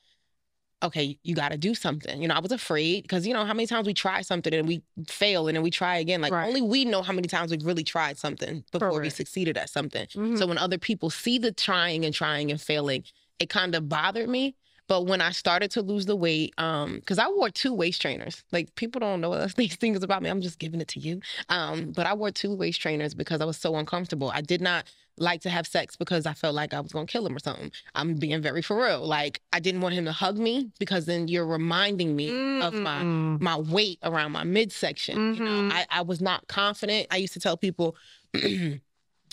okay, 0.82 1.18
you 1.22 1.34
got 1.34 1.50
to 1.50 1.58
do 1.58 1.74
something. 1.74 2.22
You 2.22 2.28
know, 2.28 2.34
I 2.34 2.38
was 2.38 2.52
afraid 2.52 3.02
because, 3.02 3.26
you 3.26 3.34
know, 3.34 3.44
how 3.44 3.52
many 3.52 3.66
times 3.66 3.86
we 3.86 3.94
try 3.94 4.22
something 4.22 4.54
and 4.54 4.68
we 4.68 4.82
fail 5.08 5.48
and 5.48 5.56
then 5.56 5.62
we 5.62 5.70
try 5.70 5.96
again. 5.96 6.20
Like, 6.20 6.32
right. 6.32 6.46
only 6.46 6.62
we 6.62 6.84
know 6.84 7.02
how 7.02 7.12
many 7.12 7.26
times 7.26 7.50
we've 7.50 7.64
really 7.64 7.84
tried 7.84 8.16
something 8.16 8.64
before 8.70 8.90
Correct. 8.90 9.02
we 9.02 9.10
succeeded 9.10 9.56
at 9.56 9.70
something. 9.70 10.06
Mm-hmm. 10.06 10.36
So 10.36 10.46
when 10.46 10.58
other 10.58 10.78
people 10.78 11.10
see 11.10 11.38
the 11.38 11.52
trying 11.52 12.04
and 12.04 12.14
trying 12.14 12.50
and 12.50 12.60
failing, 12.60 13.04
it 13.38 13.48
kind 13.48 13.74
of 13.74 13.88
bothered 13.88 14.28
me. 14.28 14.54
But 14.88 15.06
when 15.06 15.20
I 15.20 15.30
started 15.30 15.70
to 15.72 15.82
lose 15.82 16.06
the 16.06 16.16
weight, 16.16 16.54
um, 16.58 16.96
because 16.96 17.18
I 17.18 17.28
wore 17.28 17.50
two 17.50 17.74
waist 17.74 18.00
trainers. 18.00 18.42
Like 18.52 18.74
people 18.74 19.00
don't 19.00 19.20
know 19.20 19.46
these 19.56 19.76
things 19.76 20.02
about 20.02 20.22
me. 20.22 20.30
I'm 20.30 20.40
just 20.40 20.58
giving 20.58 20.80
it 20.80 20.88
to 20.88 21.00
you. 21.00 21.20
Um, 21.48 21.92
but 21.92 22.06
I 22.06 22.14
wore 22.14 22.30
two 22.30 22.54
waist 22.54 22.80
trainers 22.80 23.14
because 23.14 23.40
I 23.40 23.44
was 23.44 23.58
so 23.58 23.76
uncomfortable. 23.76 24.30
I 24.34 24.40
did 24.40 24.60
not 24.60 24.84
like 25.20 25.40
to 25.42 25.50
have 25.50 25.66
sex 25.66 25.96
because 25.96 26.26
I 26.26 26.32
felt 26.32 26.54
like 26.54 26.72
I 26.72 26.80
was 26.80 26.92
gonna 26.92 27.06
kill 27.06 27.26
him 27.26 27.36
or 27.36 27.38
something. 27.38 27.70
I'm 27.94 28.14
being 28.14 28.40
very 28.40 28.62
for 28.62 28.82
real. 28.82 29.06
Like 29.06 29.40
I 29.52 29.60
didn't 29.60 29.80
want 29.80 29.94
him 29.94 30.04
to 30.06 30.12
hug 30.12 30.38
me 30.38 30.70
because 30.78 31.06
then 31.06 31.28
you're 31.28 31.46
reminding 31.46 32.16
me 32.16 32.30
mm 32.30 32.48
of 32.58 32.74
my 32.74 33.02
my 33.04 33.56
weight 33.56 33.98
around 34.02 34.32
my 34.32 34.42
midsection. 34.42 35.16
Mm-hmm. 35.16 35.42
You 35.42 35.48
know, 35.48 35.56
mm-hmm. 35.62 35.72
I, 35.72 35.86
I 35.90 36.02
was 36.02 36.20
not 36.20 36.48
confident. 36.48 37.06
I 37.10 37.16
used 37.18 37.32
to 37.34 37.40
tell 37.40 37.56
people, 37.56 37.96
you 38.34 38.80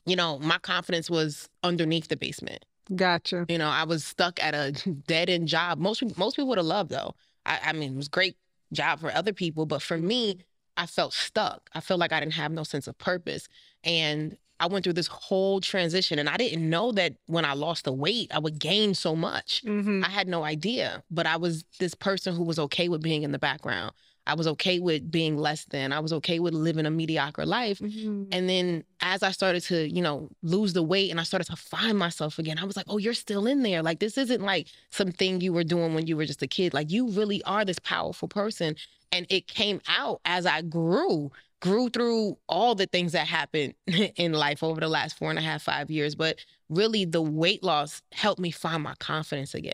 know, 0.05 0.37
my 0.39 0.59
confidence 0.59 1.09
was 1.09 1.49
underneath 1.63 2.07
the 2.07 2.17
basement. 2.17 2.65
Gotcha. 2.93 3.45
You 3.49 3.57
know, 3.57 3.69
I 3.69 3.83
was 3.83 4.03
stuck 4.03 4.41
at 4.43 4.53
a 4.53 4.71
dead 5.07 5.29
end 5.29 5.47
job. 5.47 5.79
Most 5.79 6.17
most 6.17 6.35
people 6.35 6.49
would 6.49 6.57
have 6.57 6.67
loved 6.67 6.91
though. 6.91 7.15
I, 7.45 7.59
I 7.65 7.73
mean, 7.73 7.93
it 7.93 7.97
was 7.97 8.07
great 8.07 8.37
job 8.73 8.99
for 8.99 9.13
other 9.13 9.33
people, 9.33 9.65
but 9.65 9.81
for 9.81 9.97
me, 9.97 10.39
I 10.77 10.85
felt 10.85 11.13
stuck. 11.13 11.69
I 11.73 11.79
felt 11.79 11.99
like 11.99 12.11
I 12.11 12.19
didn't 12.19 12.33
have 12.33 12.51
no 12.51 12.63
sense 12.63 12.87
of 12.87 12.97
purpose. 12.97 13.47
And 13.83 14.37
I 14.59 14.67
went 14.67 14.83
through 14.83 14.93
this 14.93 15.07
whole 15.07 15.59
transition 15.59 16.17
and 16.17 16.29
I 16.29 16.37
didn't 16.37 16.69
know 16.69 16.91
that 16.93 17.15
when 17.27 17.45
I 17.45 17.53
lost 17.53 17.85
the 17.85 17.93
weight, 17.93 18.31
I 18.33 18.39
would 18.39 18.59
gain 18.59 18.93
so 18.93 19.15
much. 19.15 19.63
Mm-hmm. 19.65 20.03
I 20.03 20.09
had 20.09 20.27
no 20.27 20.43
idea, 20.43 21.03
but 21.11 21.25
I 21.25 21.37
was 21.37 21.65
this 21.79 21.93
person 21.93 22.35
who 22.35 22.43
was 22.43 22.57
okay 22.59 22.87
with 22.87 23.01
being 23.01 23.23
in 23.23 23.31
the 23.31 23.39
background. 23.39 23.93
I 24.27 24.33
was 24.33 24.47
okay 24.47 24.79
with 24.79 25.11
being 25.11 25.37
less 25.37 25.65
than. 25.65 25.93
I 25.93 25.99
was 25.99 26.11
okay 26.13 26.39
with 26.39 26.53
living 26.53 26.85
a 26.85 26.91
mediocre 26.91 27.45
life. 27.45 27.79
Mm-hmm. 27.79 28.25
And 28.31 28.49
then 28.49 28.83
as 29.01 29.21
I 29.21 29.31
started 29.31 29.61
to, 29.63 29.87
you 29.87 30.01
know, 30.01 30.29
lose 30.41 30.73
the 30.73 30.81
weight 30.81 31.11
and 31.11 31.19
I 31.19 31.23
started 31.23 31.45
to 31.45 31.55
find 31.55 31.97
myself 31.97 32.39
again, 32.39 32.57
I 32.57 32.63
was 32.63 32.75
like, 32.75 32.87
oh, 32.89 32.97
you're 32.97 33.13
still 33.13 33.45
in 33.45 33.61
there. 33.61 33.83
Like, 33.83 33.99
this 33.99 34.17
isn't 34.17 34.41
like 34.41 34.67
something 34.89 35.41
you 35.41 35.53
were 35.53 35.63
doing 35.63 35.93
when 35.93 36.07
you 36.07 36.17
were 36.17 36.25
just 36.25 36.41
a 36.41 36.47
kid. 36.47 36.73
Like, 36.73 36.91
you 36.91 37.09
really 37.09 37.43
are 37.43 37.63
this 37.63 37.79
powerful 37.79 38.27
person. 38.27 38.75
And 39.11 39.27
it 39.29 39.47
came 39.47 39.79
out 39.87 40.21
as 40.25 40.45
I 40.45 40.63
grew, 40.63 41.31
grew 41.61 41.89
through 41.89 42.37
all 42.49 42.73
the 42.73 42.87
things 42.87 43.11
that 43.11 43.27
happened 43.27 43.75
in 44.15 44.33
life 44.33 44.63
over 44.63 44.81
the 44.81 44.89
last 44.89 45.17
four 45.17 45.29
and 45.29 45.37
a 45.37 45.43
half, 45.43 45.61
five 45.61 45.91
years. 45.91 46.15
But 46.15 46.39
really, 46.69 47.05
the 47.05 47.21
weight 47.21 47.63
loss 47.63 48.01
helped 48.11 48.39
me 48.39 48.49
find 48.49 48.81
my 48.81 48.95
confidence 48.95 49.53
again. 49.53 49.73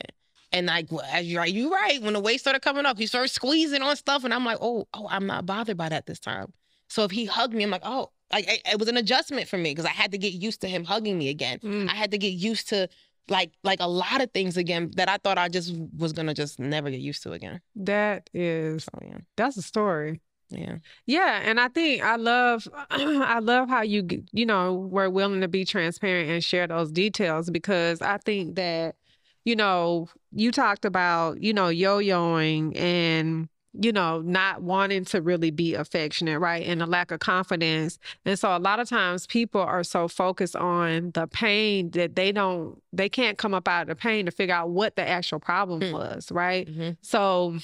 And 0.51 0.67
like, 0.67 0.89
as 1.11 1.27
you're 1.27 1.39
right, 1.39 1.51
you're 1.51 1.71
right. 1.71 2.01
When 2.01 2.13
the 2.13 2.19
weight 2.19 2.39
started 2.39 2.61
coming 2.61 2.85
up, 2.85 2.97
he 2.97 3.07
started 3.07 3.29
squeezing 3.29 3.81
on 3.81 3.95
stuff, 3.95 4.23
and 4.23 4.33
I'm 4.33 4.45
like, 4.45 4.57
oh, 4.61 4.87
oh, 4.93 5.07
I'm 5.09 5.25
not 5.25 5.45
bothered 5.45 5.77
by 5.77 5.89
that 5.89 6.05
this 6.05 6.19
time. 6.19 6.51
So 6.89 7.03
if 7.03 7.11
he 7.11 7.25
hugged 7.25 7.53
me, 7.53 7.63
I'm 7.63 7.69
like, 7.69 7.83
oh, 7.85 8.11
like 8.33 8.45
it 8.47 8.79
was 8.79 8.87
an 8.87 8.97
adjustment 8.97 9.47
for 9.47 9.57
me 9.57 9.71
because 9.71 9.85
I 9.85 9.89
had 9.89 10.11
to 10.11 10.17
get 10.17 10.33
used 10.33 10.61
to 10.61 10.67
him 10.67 10.83
hugging 10.83 11.17
me 11.17 11.29
again. 11.29 11.59
Mm. 11.59 11.89
I 11.89 11.93
had 11.93 12.11
to 12.11 12.17
get 12.17 12.33
used 12.33 12.69
to 12.69 12.89
like 13.29 13.51
like 13.63 13.79
a 13.79 13.87
lot 13.87 14.21
of 14.21 14.31
things 14.31 14.57
again 14.57 14.91
that 14.95 15.09
I 15.09 15.17
thought 15.17 15.37
I 15.37 15.47
just 15.47 15.73
was 15.97 16.13
gonna 16.13 16.33
just 16.33 16.59
never 16.59 16.89
get 16.89 16.99
used 16.99 17.23
to 17.23 17.31
again. 17.31 17.61
That 17.75 18.29
is, 18.33 18.87
oh, 18.93 18.99
yeah. 19.01 19.17
that's 19.37 19.57
a 19.57 19.61
story. 19.61 20.21
Yeah. 20.49 20.77
Yeah, 21.05 21.39
and 21.43 21.59
I 21.59 21.69
think 21.69 22.03
I 22.03 22.17
love 22.17 22.67
I 22.89 23.39
love 23.39 23.69
how 23.69 23.83
you 23.83 24.05
you 24.31 24.45
know 24.45 24.73
were 24.73 25.09
willing 25.09 25.41
to 25.41 25.47
be 25.47 25.63
transparent 25.63 26.29
and 26.29 26.43
share 26.43 26.67
those 26.67 26.91
details 26.91 27.49
because 27.49 28.01
I 28.01 28.17
think 28.17 28.55
that 28.55 28.95
you 29.45 29.55
know, 29.55 30.07
you 30.31 30.51
talked 30.51 30.85
about, 30.85 31.41
you 31.41 31.53
know, 31.53 31.69
yo-yoing 31.69 32.77
and 32.77 33.49
you 33.73 33.91
know, 33.91 34.21
not 34.21 34.61
wanting 34.61 35.05
to 35.05 35.21
really 35.21 35.49
be 35.49 35.75
affectionate, 35.75 36.39
right? 36.39 36.65
And 36.65 36.81
a 36.81 36.85
lack 36.85 37.11
of 37.11 37.19
confidence. 37.19 37.99
And 38.25 38.37
so 38.37 38.55
a 38.55 38.59
lot 38.59 38.79
of 38.79 38.89
times 38.89 39.25
people 39.27 39.61
are 39.61 39.83
so 39.83 40.07
focused 40.07 40.55
on 40.55 41.11
the 41.11 41.27
pain 41.27 41.91
that 41.91 42.15
they 42.15 42.33
don't, 42.33 42.81
they 42.91 43.07
can't 43.07 43.37
come 43.37 43.53
up 43.53 43.67
out 43.67 43.83
of 43.83 43.87
the 43.87 43.95
pain 43.95 44.25
to 44.25 44.31
figure 44.31 44.55
out 44.55 44.69
what 44.71 44.97
the 44.97 45.07
actual 45.07 45.39
problem 45.39 45.79
mm. 45.79 45.93
was, 45.93 46.31
right? 46.31 46.67
Mm-hmm. 46.67 46.91
So 47.01 47.59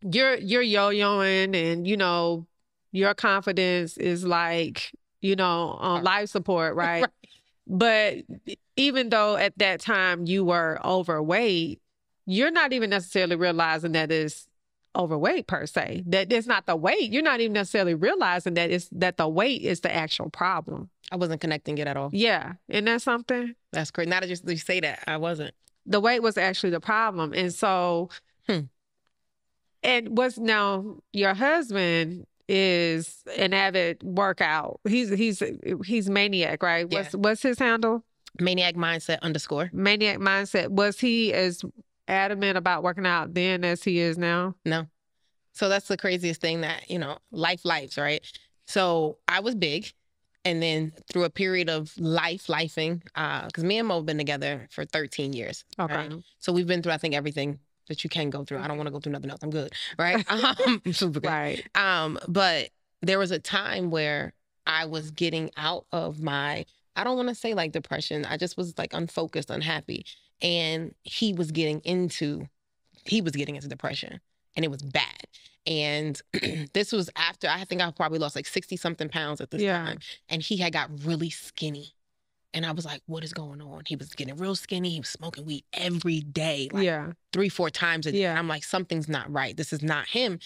you're, 0.00 0.36
you're 0.36 0.62
yo-yoing 0.62 1.54
and, 1.54 1.86
you 1.86 1.98
know, 1.98 2.46
your 2.92 3.12
confidence 3.12 3.98
is 3.98 4.24
like, 4.24 4.92
you 5.20 5.36
know, 5.36 5.76
on 5.78 6.04
life 6.04 6.30
support, 6.30 6.74
right? 6.76 7.02
right. 7.02 7.10
But 7.66 8.18
even 8.76 9.08
though 9.08 9.36
at 9.36 9.56
that 9.58 9.80
time 9.80 10.26
you 10.26 10.44
were 10.44 10.78
overweight, 10.84 11.80
you're 12.26 12.50
not 12.50 12.72
even 12.72 12.90
necessarily 12.90 13.36
realizing 13.36 13.92
that 13.92 14.10
it's 14.10 14.48
overweight 14.96 15.46
per 15.46 15.66
se. 15.66 16.04
That 16.06 16.32
it's 16.32 16.46
not 16.46 16.66
the 16.66 16.76
weight. 16.76 17.12
You're 17.12 17.22
not 17.22 17.40
even 17.40 17.54
necessarily 17.54 17.94
realizing 17.94 18.54
that 18.54 18.70
it's 18.70 18.88
that 18.92 19.16
the 19.16 19.28
weight 19.28 19.62
is 19.62 19.80
the 19.80 19.94
actual 19.94 20.30
problem. 20.30 20.90
I 21.10 21.16
wasn't 21.16 21.40
connecting 21.40 21.78
it 21.78 21.86
at 21.86 21.96
all. 21.96 22.10
Yeah. 22.12 22.54
Isn't 22.68 22.84
that 22.84 23.02
something? 23.02 23.54
That's 23.72 23.90
great. 23.90 24.08
Now 24.08 24.20
that 24.20 24.28
you 24.28 24.56
say 24.56 24.80
that, 24.80 25.04
I 25.06 25.16
wasn't. 25.16 25.54
The 25.86 26.00
weight 26.00 26.22
was 26.22 26.38
actually 26.38 26.70
the 26.70 26.80
problem. 26.80 27.32
And 27.34 27.52
so 27.52 28.08
hmm. 28.48 28.60
and 29.82 30.16
was 30.16 30.38
now 30.38 30.98
your 31.12 31.34
husband 31.34 32.26
is 32.48 33.22
an 33.36 33.54
avid 33.54 34.02
workout. 34.02 34.80
He's 34.86 35.10
he's 35.10 35.42
he's 35.84 36.10
maniac, 36.10 36.62
right? 36.62 36.86
Yeah. 36.90 36.98
What's 36.98 37.14
what's 37.14 37.42
his 37.42 37.58
handle? 37.58 38.04
Maniac 38.40 38.74
mindset 38.74 39.20
underscore. 39.22 39.70
Maniac 39.72 40.18
mindset. 40.18 40.68
Was 40.68 40.98
he 40.98 41.32
as 41.32 41.62
adamant 42.08 42.58
about 42.58 42.82
working 42.82 43.06
out 43.06 43.34
then 43.34 43.64
as 43.64 43.82
he 43.82 43.98
is 43.98 44.18
now? 44.18 44.54
No. 44.64 44.86
So 45.52 45.68
that's 45.68 45.86
the 45.86 45.96
craziest 45.96 46.40
thing 46.40 46.62
that, 46.62 46.90
you 46.90 46.98
know, 46.98 47.18
life 47.30 47.64
lives, 47.64 47.96
right? 47.96 48.24
So 48.66 49.18
I 49.28 49.40
was 49.40 49.54
big 49.54 49.92
and 50.44 50.62
then 50.62 50.92
through 51.10 51.24
a 51.24 51.30
period 51.30 51.70
of 51.70 51.96
life, 51.96 52.48
lifing, 52.48 53.02
because 53.04 53.64
uh, 53.64 53.66
me 53.66 53.78
and 53.78 53.88
Mo 53.88 53.96
have 53.96 54.06
been 54.06 54.18
together 54.18 54.68
for 54.70 54.84
13 54.84 55.32
years. 55.32 55.64
Okay. 55.78 55.94
Right? 55.94 56.12
So 56.40 56.52
we've 56.52 56.66
been 56.66 56.82
through, 56.82 56.92
I 56.92 56.98
think, 56.98 57.14
everything 57.14 57.60
that 57.88 58.04
you 58.04 58.10
can 58.10 58.30
go 58.30 58.44
through. 58.44 58.58
I 58.58 58.68
don't 58.68 58.76
want 58.76 58.86
to 58.86 58.92
go 58.92 59.00
through 59.00 59.12
nothing 59.12 59.30
else. 59.30 59.40
I'm 59.42 59.50
good. 59.50 59.72
Right. 59.98 60.24
um, 60.66 60.82
super 60.92 61.20
good. 61.20 61.28
Right. 61.28 61.68
Um, 61.74 62.18
but 62.28 62.70
there 63.02 63.18
was 63.18 63.30
a 63.30 63.38
time 63.38 63.90
where 63.90 64.32
I 64.66 64.86
was 64.86 65.10
getting 65.10 65.50
out 65.56 65.86
of 65.92 66.20
my, 66.20 66.64
I 66.96 67.04
don't 67.04 67.16
want 67.16 67.28
to 67.28 67.34
say 67.34 67.54
like 67.54 67.72
depression. 67.72 68.24
I 68.24 68.36
just 68.36 68.56
was 68.56 68.76
like 68.78 68.94
unfocused, 68.94 69.50
unhappy. 69.50 70.06
And 70.40 70.94
he 71.02 71.32
was 71.32 71.50
getting 71.50 71.80
into, 71.80 72.48
he 73.04 73.20
was 73.20 73.32
getting 73.32 73.56
into 73.56 73.68
depression 73.68 74.20
and 74.56 74.64
it 74.64 74.70
was 74.70 74.82
bad. 74.82 75.26
And 75.66 76.20
this 76.72 76.92
was 76.92 77.10
after 77.16 77.48
I 77.48 77.64
think 77.64 77.80
I 77.80 77.90
probably 77.90 78.18
lost 78.18 78.36
like 78.36 78.46
60 78.46 78.76
something 78.76 79.08
pounds 79.08 79.40
at 79.40 79.50
this 79.50 79.62
yeah. 79.62 79.84
time. 79.84 79.98
And 80.28 80.42
he 80.42 80.56
had 80.56 80.72
got 80.72 80.90
really 81.04 81.30
skinny. 81.30 81.94
And 82.54 82.64
I 82.64 82.72
was 82.72 82.84
like, 82.84 83.02
what 83.06 83.24
is 83.24 83.32
going 83.32 83.60
on? 83.60 83.82
He 83.86 83.96
was 83.96 84.08
getting 84.10 84.36
real 84.36 84.54
skinny. 84.54 84.90
He 84.90 85.00
was 85.00 85.08
smoking 85.08 85.44
weed 85.44 85.64
every 85.72 86.20
day, 86.20 86.68
like 86.72 86.84
yeah. 86.84 87.12
three, 87.32 87.48
four 87.48 87.68
times 87.68 88.06
a 88.06 88.12
day. 88.12 88.22
Yeah. 88.22 88.38
I'm 88.38 88.48
like, 88.48 88.62
something's 88.62 89.08
not 89.08 89.30
right. 89.30 89.56
This 89.56 89.72
is 89.72 89.82
not 89.82 90.06
him. 90.06 90.38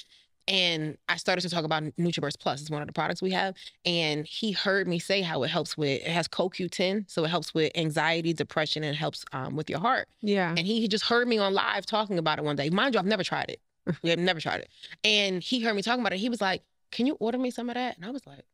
And 0.49 0.97
I 1.11 1.19
started 1.19 1.43
to 1.43 1.51
talk 1.51 1.65
about 1.65 1.83
NutriBurst 1.83 2.41
Plus. 2.41 2.63
It's 2.63 2.71
one 2.71 2.81
of 2.81 2.89
the 2.89 2.95
products 2.95 3.21
we 3.21 3.33
have. 3.33 3.55
And 3.85 4.27
he 4.27 4.53
heard 4.53 4.89
me 4.89 4.99
say 4.99 5.21
how 5.21 5.43
it 5.43 5.49
helps 5.49 5.77
with, 5.77 6.01
it 6.01 6.09
has 6.09 6.27
CoQ10. 6.27 7.11
So 7.11 7.23
it 7.25 7.29
helps 7.29 7.53
with 7.53 7.71
anxiety, 7.75 8.33
depression, 8.33 8.83
and 8.83 8.97
helps 8.97 9.27
um, 9.33 9.55
with 9.55 9.69
your 9.69 9.79
heart. 9.79 10.09
Yeah. 10.23 10.55
And 10.57 10.67
he 10.67 10.89
just 10.89 11.05
heard 11.05 11.29
me 11.29 11.37
on 11.37 11.53
live 11.53 11.85
talking 11.85 12.19
about 12.19 12.39
it 12.39 12.45
one 12.47 12.57
day. 12.57 12.71
Mind 12.71 12.95
you, 12.95 13.01
I've 13.01 13.07
never 13.07 13.23
tried 13.23 13.51
it. 13.51 13.61
We 14.03 14.11
have 14.11 14.19
never 14.19 14.41
tried 14.41 14.61
it. 14.61 14.69
And 15.05 15.43
he 15.43 15.61
heard 15.61 15.75
me 15.75 15.83
talking 15.83 16.01
about 16.01 16.13
it. 16.13 16.19
He 16.19 16.29
was 16.29 16.41
like, 16.41 16.63
Can 16.91 17.07
you 17.07 17.15
order 17.21 17.39
me 17.39 17.51
some 17.51 17.69
of 17.69 17.75
that? 17.75 17.97
And 17.97 18.05
I 18.05 18.11
was 18.11 18.27
like, 18.27 18.45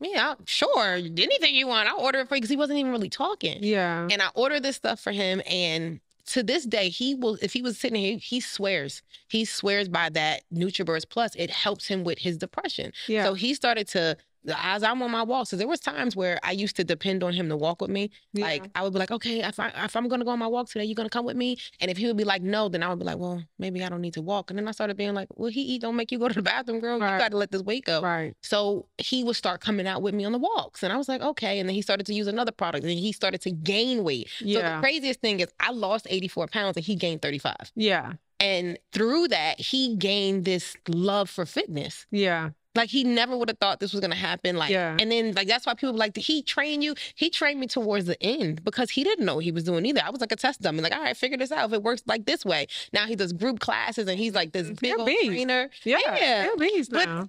yeah, 0.00 0.34
sure. 0.46 0.94
Anything 0.94 1.54
you 1.54 1.66
want, 1.66 1.88
I'll 1.88 2.00
order 2.00 2.20
it 2.20 2.28
for 2.28 2.34
you 2.34 2.40
because 2.40 2.50
he 2.50 2.56
wasn't 2.56 2.78
even 2.78 2.90
really 2.90 3.10
talking. 3.10 3.58
Yeah. 3.62 4.08
And 4.10 4.22
I 4.22 4.28
ordered 4.34 4.62
this 4.62 4.76
stuff 4.76 5.00
for 5.00 5.12
him. 5.12 5.42
And 5.46 6.00
to 6.26 6.42
this 6.42 6.64
day, 6.64 6.88
he 6.88 7.14
will, 7.14 7.36
if 7.42 7.52
he 7.52 7.60
was 7.60 7.78
sitting 7.78 8.00
here, 8.00 8.16
he 8.16 8.40
swears. 8.40 9.02
He 9.28 9.44
swears 9.44 9.88
by 9.88 10.08
that 10.10 10.42
NutriBurst 10.52 11.08
Plus. 11.10 11.34
It 11.34 11.50
helps 11.50 11.86
him 11.86 12.04
with 12.04 12.18
his 12.18 12.38
depression. 12.38 12.92
Yeah. 13.08 13.24
So 13.24 13.34
he 13.34 13.52
started 13.54 13.88
to 13.88 14.16
as 14.48 14.82
I'm 14.82 15.02
on 15.02 15.10
my 15.10 15.22
walks, 15.22 15.50
so 15.50 15.56
there 15.56 15.68
was 15.68 15.80
times 15.80 16.16
where 16.16 16.38
I 16.42 16.52
used 16.52 16.76
to 16.76 16.84
depend 16.84 17.22
on 17.22 17.32
him 17.32 17.48
to 17.48 17.56
walk 17.56 17.80
with 17.80 17.90
me. 17.90 18.10
Yeah. 18.32 18.46
Like 18.46 18.70
I 18.74 18.82
would 18.82 18.92
be 18.92 18.98
like, 18.98 19.10
okay, 19.10 19.42
if 19.42 19.60
I 19.60 19.68
if 19.84 19.96
I'm 19.96 20.08
gonna 20.08 20.24
go 20.24 20.30
on 20.30 20.38
my 20.38 20.46
walk 20.46 20.68
today, 20.68 20.84
you 20.84 20.94
gonna 20.94 21.08
come 21.08 21.24
with 21.24 21.36
me? 21.36 21.58
And 21.80 21.90
if 21.90 21.96
he 21.96 22.06
would 22.06 22.16
be 22.16 22.24
like, 22.24 22.42
no, 22.42 22.68
then 22.68 22.82
I 22.82 22.88
would 22.88 22.98
be 22.98 23.04
like, 23.04 23.18
well, 23.18 23.42
maybe 23.58 23.82
I 23.84 23.88
don't 23.88 24.00
need 24.00 24.14
to 24.14 24.22
walk. 24.22 24.50
And 24.50 24.58
then 24.58 24.68
I 24.68 24.72
started 24.72 24.96
being 24.96 25.14
like, 25.14 25.28
well, 25.34 25.50
he 25.50 25.62
eat 25.62 25.82
don't 25.82 25.96
make 25.96 26.12
you 26.12 26.18
go 26.18 26.28
to 26.28 26.34
the 26.34 26.42
bathroom, 26.42 26.80
girl. 26.80 26.98
Right. 26.98 27.14
You 27.14 27.18
got 27.18 27.30
to 27.32 27.36
let 27.36 27.50
this 27.50 27.62
weight 27.62 27.84
go. 27.84 28.00
Right. 28.02 28.34
So 28.42 28.86
he 28.98 29.24
would 29.24 29.36
start 29.36 29.60
coming 29.60 29.86
out 29.86 30.02
with 30.02 30.14
me 30.14 30.24
on 30.24 30.32
the 30.32 30.38
walks, 30.38 30.82
and 30.82 30.92
I 30.92 30.96
was 30.96 31.08
like, 31.08 31.20
okay. 31.20 31.58
And 31.58 31.68
then 31.68 31.74
he 31.74 31.82
started 31.82 32.06
to 32.06 32.14
use 32.14 32.26
another 32.26 32.52
product, 32.52 32.84
and 32.84 32.92
he 32.92 33.12
started 33.12 33.40
to 33.42 33.50
gain 33.50 34.04
weight. 34.04 34.30
Yeah. 34.40 34.60
So 34.60 34.74
the 34.76 34.80
craziest 34.80 35.20
thing 35.20 35.40
is, 35.40 35.48
I 35.60 35.72
lost 35.72 36.06
84 36.08 36.48
pounds, 36.48 36.76
and 36.76 36.84
he 36.84 36.94
gained 36.94 37.22
35. 37.22 37.54
Yeah. 37.74 38.14
And 38.38 38.78
through 38.92 39.28
that, 39.28 39.60
he 39.60 39.96
gained 39.96 40.46
this 40.46 40.74
love 40.88 41.28
for 41.28 41.44
fitness. 41.44 42.06
Yeah. 42.10 42.50
Like 42.74 42.88
he 42.88 43.02
never 43.02 43.36
would 43.36 43.48
have 43.48 43.58
thought 43.58 43.80
this 43.80 43.92
was 43.92 44.00
gonna 44.00 44.14
happen. 44.14 44.56
Like, 44.56 44.70
yeah. 44.70 44.96
and 44.98 45.10
then 45.10 45.32
like 45.32 45.48
that's 45.48 45.66
why 45.66 45.74
people 45.74 45.94
like, 45.94 46.12
did 46.12 46.22
he 46.22 46.42
train 46.42 46.82
you? 46.82 46.94
He 47.16 47.28
trained 47.28 47.58
me 47.58 47.66
towards 47.66 48.06
the 48.06 48.20
end 48.22 48.62
because 48.62 48.90
he 48.90 49.02
didn't 49.02 49.24
know 49.24 49.36
what 49.36 49.44
he 49.44 49.50
was 49.50 49.64
doing 49.64 49.84
either. 49.86 50.02
I 50.04 50.10
was 50.10 50.20
like 50.20 50.30
a 50.30 50.36
test 50.36 50.62
dummy. 50.62 50.80
Like, 50.80 50.94
all 50.94 51.02
right, 51.02 51.16
figure 51.16 51.36
this 51.36 51.50
out. 51.50 51.68
If 51.68 51.72
it 51.72 51.82
works 51.82 52.02
like 52.06 52.26
this 52.26 52.44
way, 52.44 52.68
now 52.92 53.06
he 53.06 53.16
does 53.16 53.32
group 53.32 53.58
classes 53.58 54.06
and 54.06 54.18
he's 54.18 54.34
like 54.34 54.52
this 54.52 54.68
mm, 54.68 54.80
big 54.80 54.98
old 54.98 55.08
trainer. 55.08 55.68
Yeah, 55.82 55.98
yeah. 56.04 56.48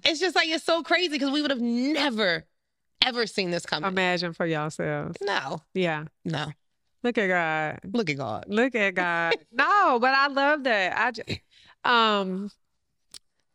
it's 0.04 0.20
just 0.20 0.36
like 0.36 0.48
it's 0.48 0.64
so 0.64 0.82
crazy 0.84 1.10
because 1.10 1.30
we 1.30 1.42
would 1.42 1.50
have 1.50 1.60
never 1.60 2.44
ever 3.04 3.26
seen 3.26 3.50
this 3.50 3.66
coming. 3.66 3.90
Imagine 3.90 4.32
for 4.32 4.46
yourselves. 4.46 5.18
No. 5.20 5.62
Yeah. 5.74 6.04
No. 6.24 6.52
Look 7.02 7.18
at 7.18 7.26
God. 7.26 7.80
Look 7.92 8.10
at 8.10 8.16
God. 8.16 8.44
Look 8.46 8.74
at 8.76 8.94
God. 8.94 9.34
no, 9.52 9.98
but 10.00 10.14
I 10.14 10.28
love 10.28 10.64
that. 10.64 10.96
I 10.96 11.10
just, 11.10 11.40
um 11.84 12.50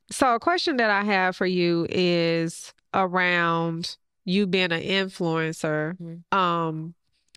so, 0.09 0.35
a 0.35 0.39
question 0.39 0.77
that 0.77 0.89
I 0.89 1.03
have 1.03 1.35
for 1.35 1.45
you 1.45 1.87
is 1.89 2.73
around 2.93 3.97
you 4.25 4.47
being 4.47 4.71
an 4.71 4.81
influencer. 4.81 5.97
Mm-hmm. 5.97 6.37
Um, 6.37 6.93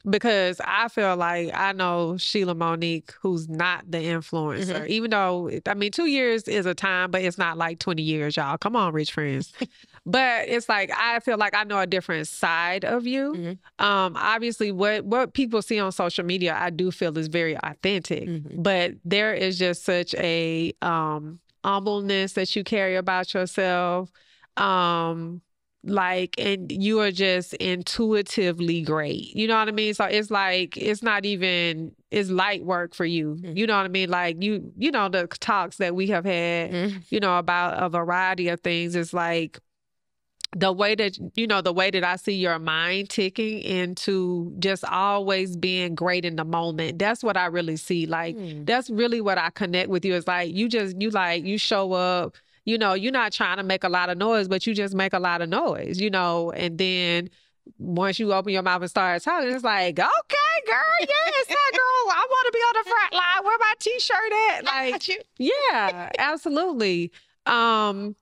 because 0.09 0.61
I 0.65 0.89
feel 0.89 1.15
like 1.17 1.51
I 1.53 1.73
know 1.73 2.17
Sheila 2.17 2.55
Monique, 2.55 3.13
who's 3.21 3.49
not 3.49 3.91
the 3.91 3.99
influencer, 3.99 4.75
mm-hmm. 4.75 4.87
even 4.89 5.11
though 5.11 5.51
I 5.67 5.75
mean, 5.75 5.93
two 5.93 6.07
years 6.07 6.45
is 6.45 6.65
a 6.65 6.75
time, 6.75 7.11
but 7.11 7.23
it's 7.23 7.37
not 7.37 7.59
like 7.59 7.81
20 7.81 8.03
years, 8.03 8.37
y'all. 8.37 8.57
Come 8.57 8.77
on, 8.77 8.95
rich 8.95 9.13
friends. 9.13 9.53
but 10.07 10.49
it's 10.49 10.69
like 10.69 10.91
I 10.97 11.21
feel 11.21 11.37
like 11.37 11.55
I 11.55 11.65
know 11.65 11.79
a 11.79 11.87
different 11.87 12.29
side 12.29 12.85
of 12.85 13.07
you. 13.07 13.35
Mm-hmm. 13.35 13.85
Um, 13.85 14.17
obviously, 14.17 14.73
what 14.73 15.05
what 15.05 15.35
people 15.35 15.61
see 15.61 15.79
on 15.79 15.93
social 15.93 16.25
media, 16.25 16.57
I 16.59 16.71
do 16.71 16.91
feel 16.91 17.17
is 17.19 17.29
very 17.29 17.59
authentic. 17.63 18.27
Mm-hmm. 18.27 18.63
But 18.63 18.95
there 19.05 19.35
is 19.35 19.59
just 19.59 19.85
such 19.85 20.15
a 20.15 20.73
um 20.81 21.41
humbleness 21.65 22.35
that 22.35 22.55
you 22.55 22.65
carry 22.65 22.97
about 22.97 23.35
yourself. 23.35 24.11
Um, 24.57 25.43
like 25.83 26.35
and 26.39 26.71
you 26.71 27.01
are 27.01 27.11
just 27.11 27.55
intuitively 27.55 28.83
great 28.83 29.35
you 29.35 29.49
know 29.49 29.57
what 29.57 29.67
i 29.69 29.71
mean 29.71 29.95
so 29.95 30.05
it's 30.05 30.31
like 30.31 30.77
it's 30.77 31.03
not 31.03 31.25
even 31.25 31.91
it's 32.11 32.29
light 32.29 32.63
work 32.63 32.95
for 32.95 33.07
you 33.07 33.37
mm-hmm. 33.37 33.57
you 33.57 33.67
know 33.67 33.77
what 33.77 33.87
i 33.87 33.89
mean 33.89 34.11
like 34.11 34.43
you 34.43 34.73
you 34.77 34.91
know 34.91 35.09
the 35.09 35.27
talks 35.41 35.79
that 35.79 35.95
we 35.95 36.07
have 36.07 36.27
had 36.27 36.71
mm-hmm. 36.71 36.99
you 37.09 37.19
know 37.19 37.39
about 37.39 37.83
a 37.83 37.89
variety 37.89 38.49
of 38.49 38.61
things 38.61 38.95
it's 38.95 39.15
like 39.15 39.59
the 40.57 40.73
way 40.73 40.95
that 40.97 41.17
you 41.37 41.47
know 41.47 41.61
the 41.61 41.73
way 41.73 41.91
that 41.91 42.03
i 42.03 42.17
see 42.17 42.35
your 42.35 42.59
mind 42.59 43.09
ticking 43.09 43.61
into 43.61 44.53
just 44.59 44.85
always 44.85 45.57
being 45.57 45.95
great 45.95 46.25
in 46.25 46.37
the 46.37 46.45
moment 46.45 46.99
that's 46.99 47.23
what 47.23 47.37
i 47.37 47.47
really 47.47 47.77
see 47.77 48.05
like 48.07 48.37
mm. 48.37 48.67
that's 48.67 48.91
really 48.91 49.21
what 49.21 49.39
i 49.39 49.49
connect 49.51 49.89
with 49.89 50.05
you 50.05 50.15
is 50.15 50.27
like 50.27 50.53
you 50.53 50.69
just 50.69 51.01
you 51.01 51.11
like 51.11 51.45
you 51.45 51.57
show 51.57 51.93
up 51.93 52.37
you 52.65 52.77
know 52.77 52.95
you're 52.95 53.13
not 53.13 53.33
trying 53.33 53.59
to 53.59 53.63
make 53.63 53.85
a 53.85 53.89
lot 53.89 54.11
of 54.11 54.19
noise 54.19 54.49
but 54.49 54.67
you 54.67 54.75
just 54.75 54.95
make 54.95 55.13
a 55.13 55.21
lot 55.21 55.41
of 55.41 55.49
noise 55.49 56.01
you 56.01 56.11
know 56.11 56.51
and 56.53 56.79
then 56.79 57.31
once 57.79 58.19
you 58.19 58.33
open 58.33 58.53
your 58.53 58.63
mouth 58.63 58.83
and 58.83 58.91
start 58.91 59.23
talking, 59.23 59.51
it's 59.51 59.65
like, 59.65 59.99
okay, 59.99 60.57
girl, 60.67 60.97
yes, 61.01 61.47
that 61.47 61.71
girl, 61.73 62.13
I 62.13 62.27
want 62.29 62.47
to 62.47 62.53
be 62.53 62.59
on 62.59 62.75
the 62.83 62.91
front 62.91 63.13
line. 63.13 63.45
Where 63.45 63.59
my 63.59 63.75
t-shirt 63.79 64.33
at? 64.51 64.65
Like, 64.71 65.27
yeah, 65.39 66.11
absolutely. 66.19 67.13
Um, 67.47 68.17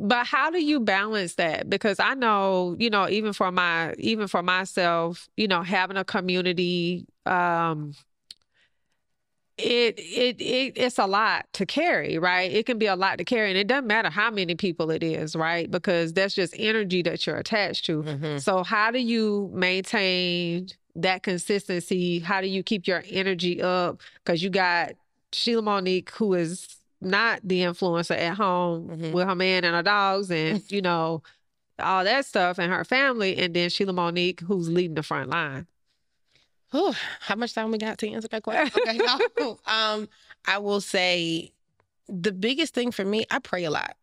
but 0.00 0.26
how 0.26 0.50
do 0.50 0.62
you 0.62 0.80
balance 0.80 1.34
that? 1.34 1.68
Because 1.68 2.00
i 2.00 2.14
know 2.14 2.74
you 2.78 2.90
know 2.90 3.08
even 3.08 3.32
for 3.32 3.52
my 3.52 3.94
even 3.98 4.26
for 4.26 4.42
myself 4.42 5.28
you 5.36 5.46
know 5.46 5.62
having 5.62 5.96
a 5.96 6.04
community 6.04 7.06
um 7.26 7.94
it, 9.58 9.98
it 9.98 10.40
it 10.40 10.72
it's 10.76 10.98
a 10.98 11.06
lot 11.06 11.46
to 11.52 11.66
carry 11.66 12.18
right? 12.18 12.50
It 12.50 12.64
can 12.66 12.78
be 12.78 12.86
a 12.86 12.96
lot 12.96 13.18
to 13.18 13.24
carry 13.24 13.50
and 13.50 13.58
it 13.58 13.66
doesn't 13.66 13.86
matter 13.86 14.08
how 14.08 14.30
many 14.30 14.54
people 14.54 14.90
it 14.90 15.02
is 15.02 15.36
right? 15.36 15.70
Because 15.70 16.12
that's 16.12 16.34
just 16.34 16.54
energy 16.58 17.02
that 17.02 17.26
you're 17.26 17.36
attached 17.36 17.84
to. 17.86 18.02
Mm-hmm. 18.02 18.38
so 18.38 18.62
how 18.62 18.90
do 18.90 18.98
you 18.98 19.50
maintain 19.52 20.68
that 20.96 21.22
consistency? 21.22 22.20
How 22.20 22.40
do 22.40 22.46
you 22.46 22.62
keep 22.62 22.86
your 22.86 23.04
energy 23.10 23.60
up? 23.62 24.00
Because 24.24 24.42
you 24.42 24.50
got 24.50 24.92
sheila 25.32 25.62
monique 25.62 26.10
who 26.10 26.34
is 26.34 26.79
not 27.00 27.40
the 27.42 27.60
influencer 27.60 28.16
at 28.16 28.36
home 28.36 28.88
mm-hmm. 28.88 29.12
with 29.12 29.26
her 29.26 29.34
man 29.34 29.64
and 29.64 29.74
her 29.74 29.82
dogs 29.82 30.30
and, 30.30 30.62
you 30.70 30.82
know, 30.82 31.22
all 31.78 32.04
that 32.04 32.26
stuff 32.26 32.58
and 32.58 32.72
her 32.72 32.84
family. 32.84 33.36
And 33.38 33.54
then 33.54 33.70
Sheila 33.70 33.92
Monique, 33.92 34.40
who's 34.40 34.68
leading 34.68 34.94
the 34.94 35.02
front 35.02 35.30
line. 35.30 35.66
Whew, 36.72 36.94
how 37.20 37.34
much 37.34 37.54
time 37.54 37.70
we 37.70 37.78
got 37.78 37.98
to 37.98 38.08
answer 38.10 38.28
that 38.28 38.42
question? 38.42 38.82
Okay, 38.86 38.98
no. 39.38 39.58
um, 39.66 40.08
I 40.46 40.58
will 40.58 40.80
say 40.80 41.52
the 42.08 42.32
biggest 42.32 42.74
thing 42.74 42.92
for 42.92 43.04
me, 43.04 43.24
I 43.30 43.38
pray 43.38 43.64
a 43.64 43.70
lot. 43.70 43.96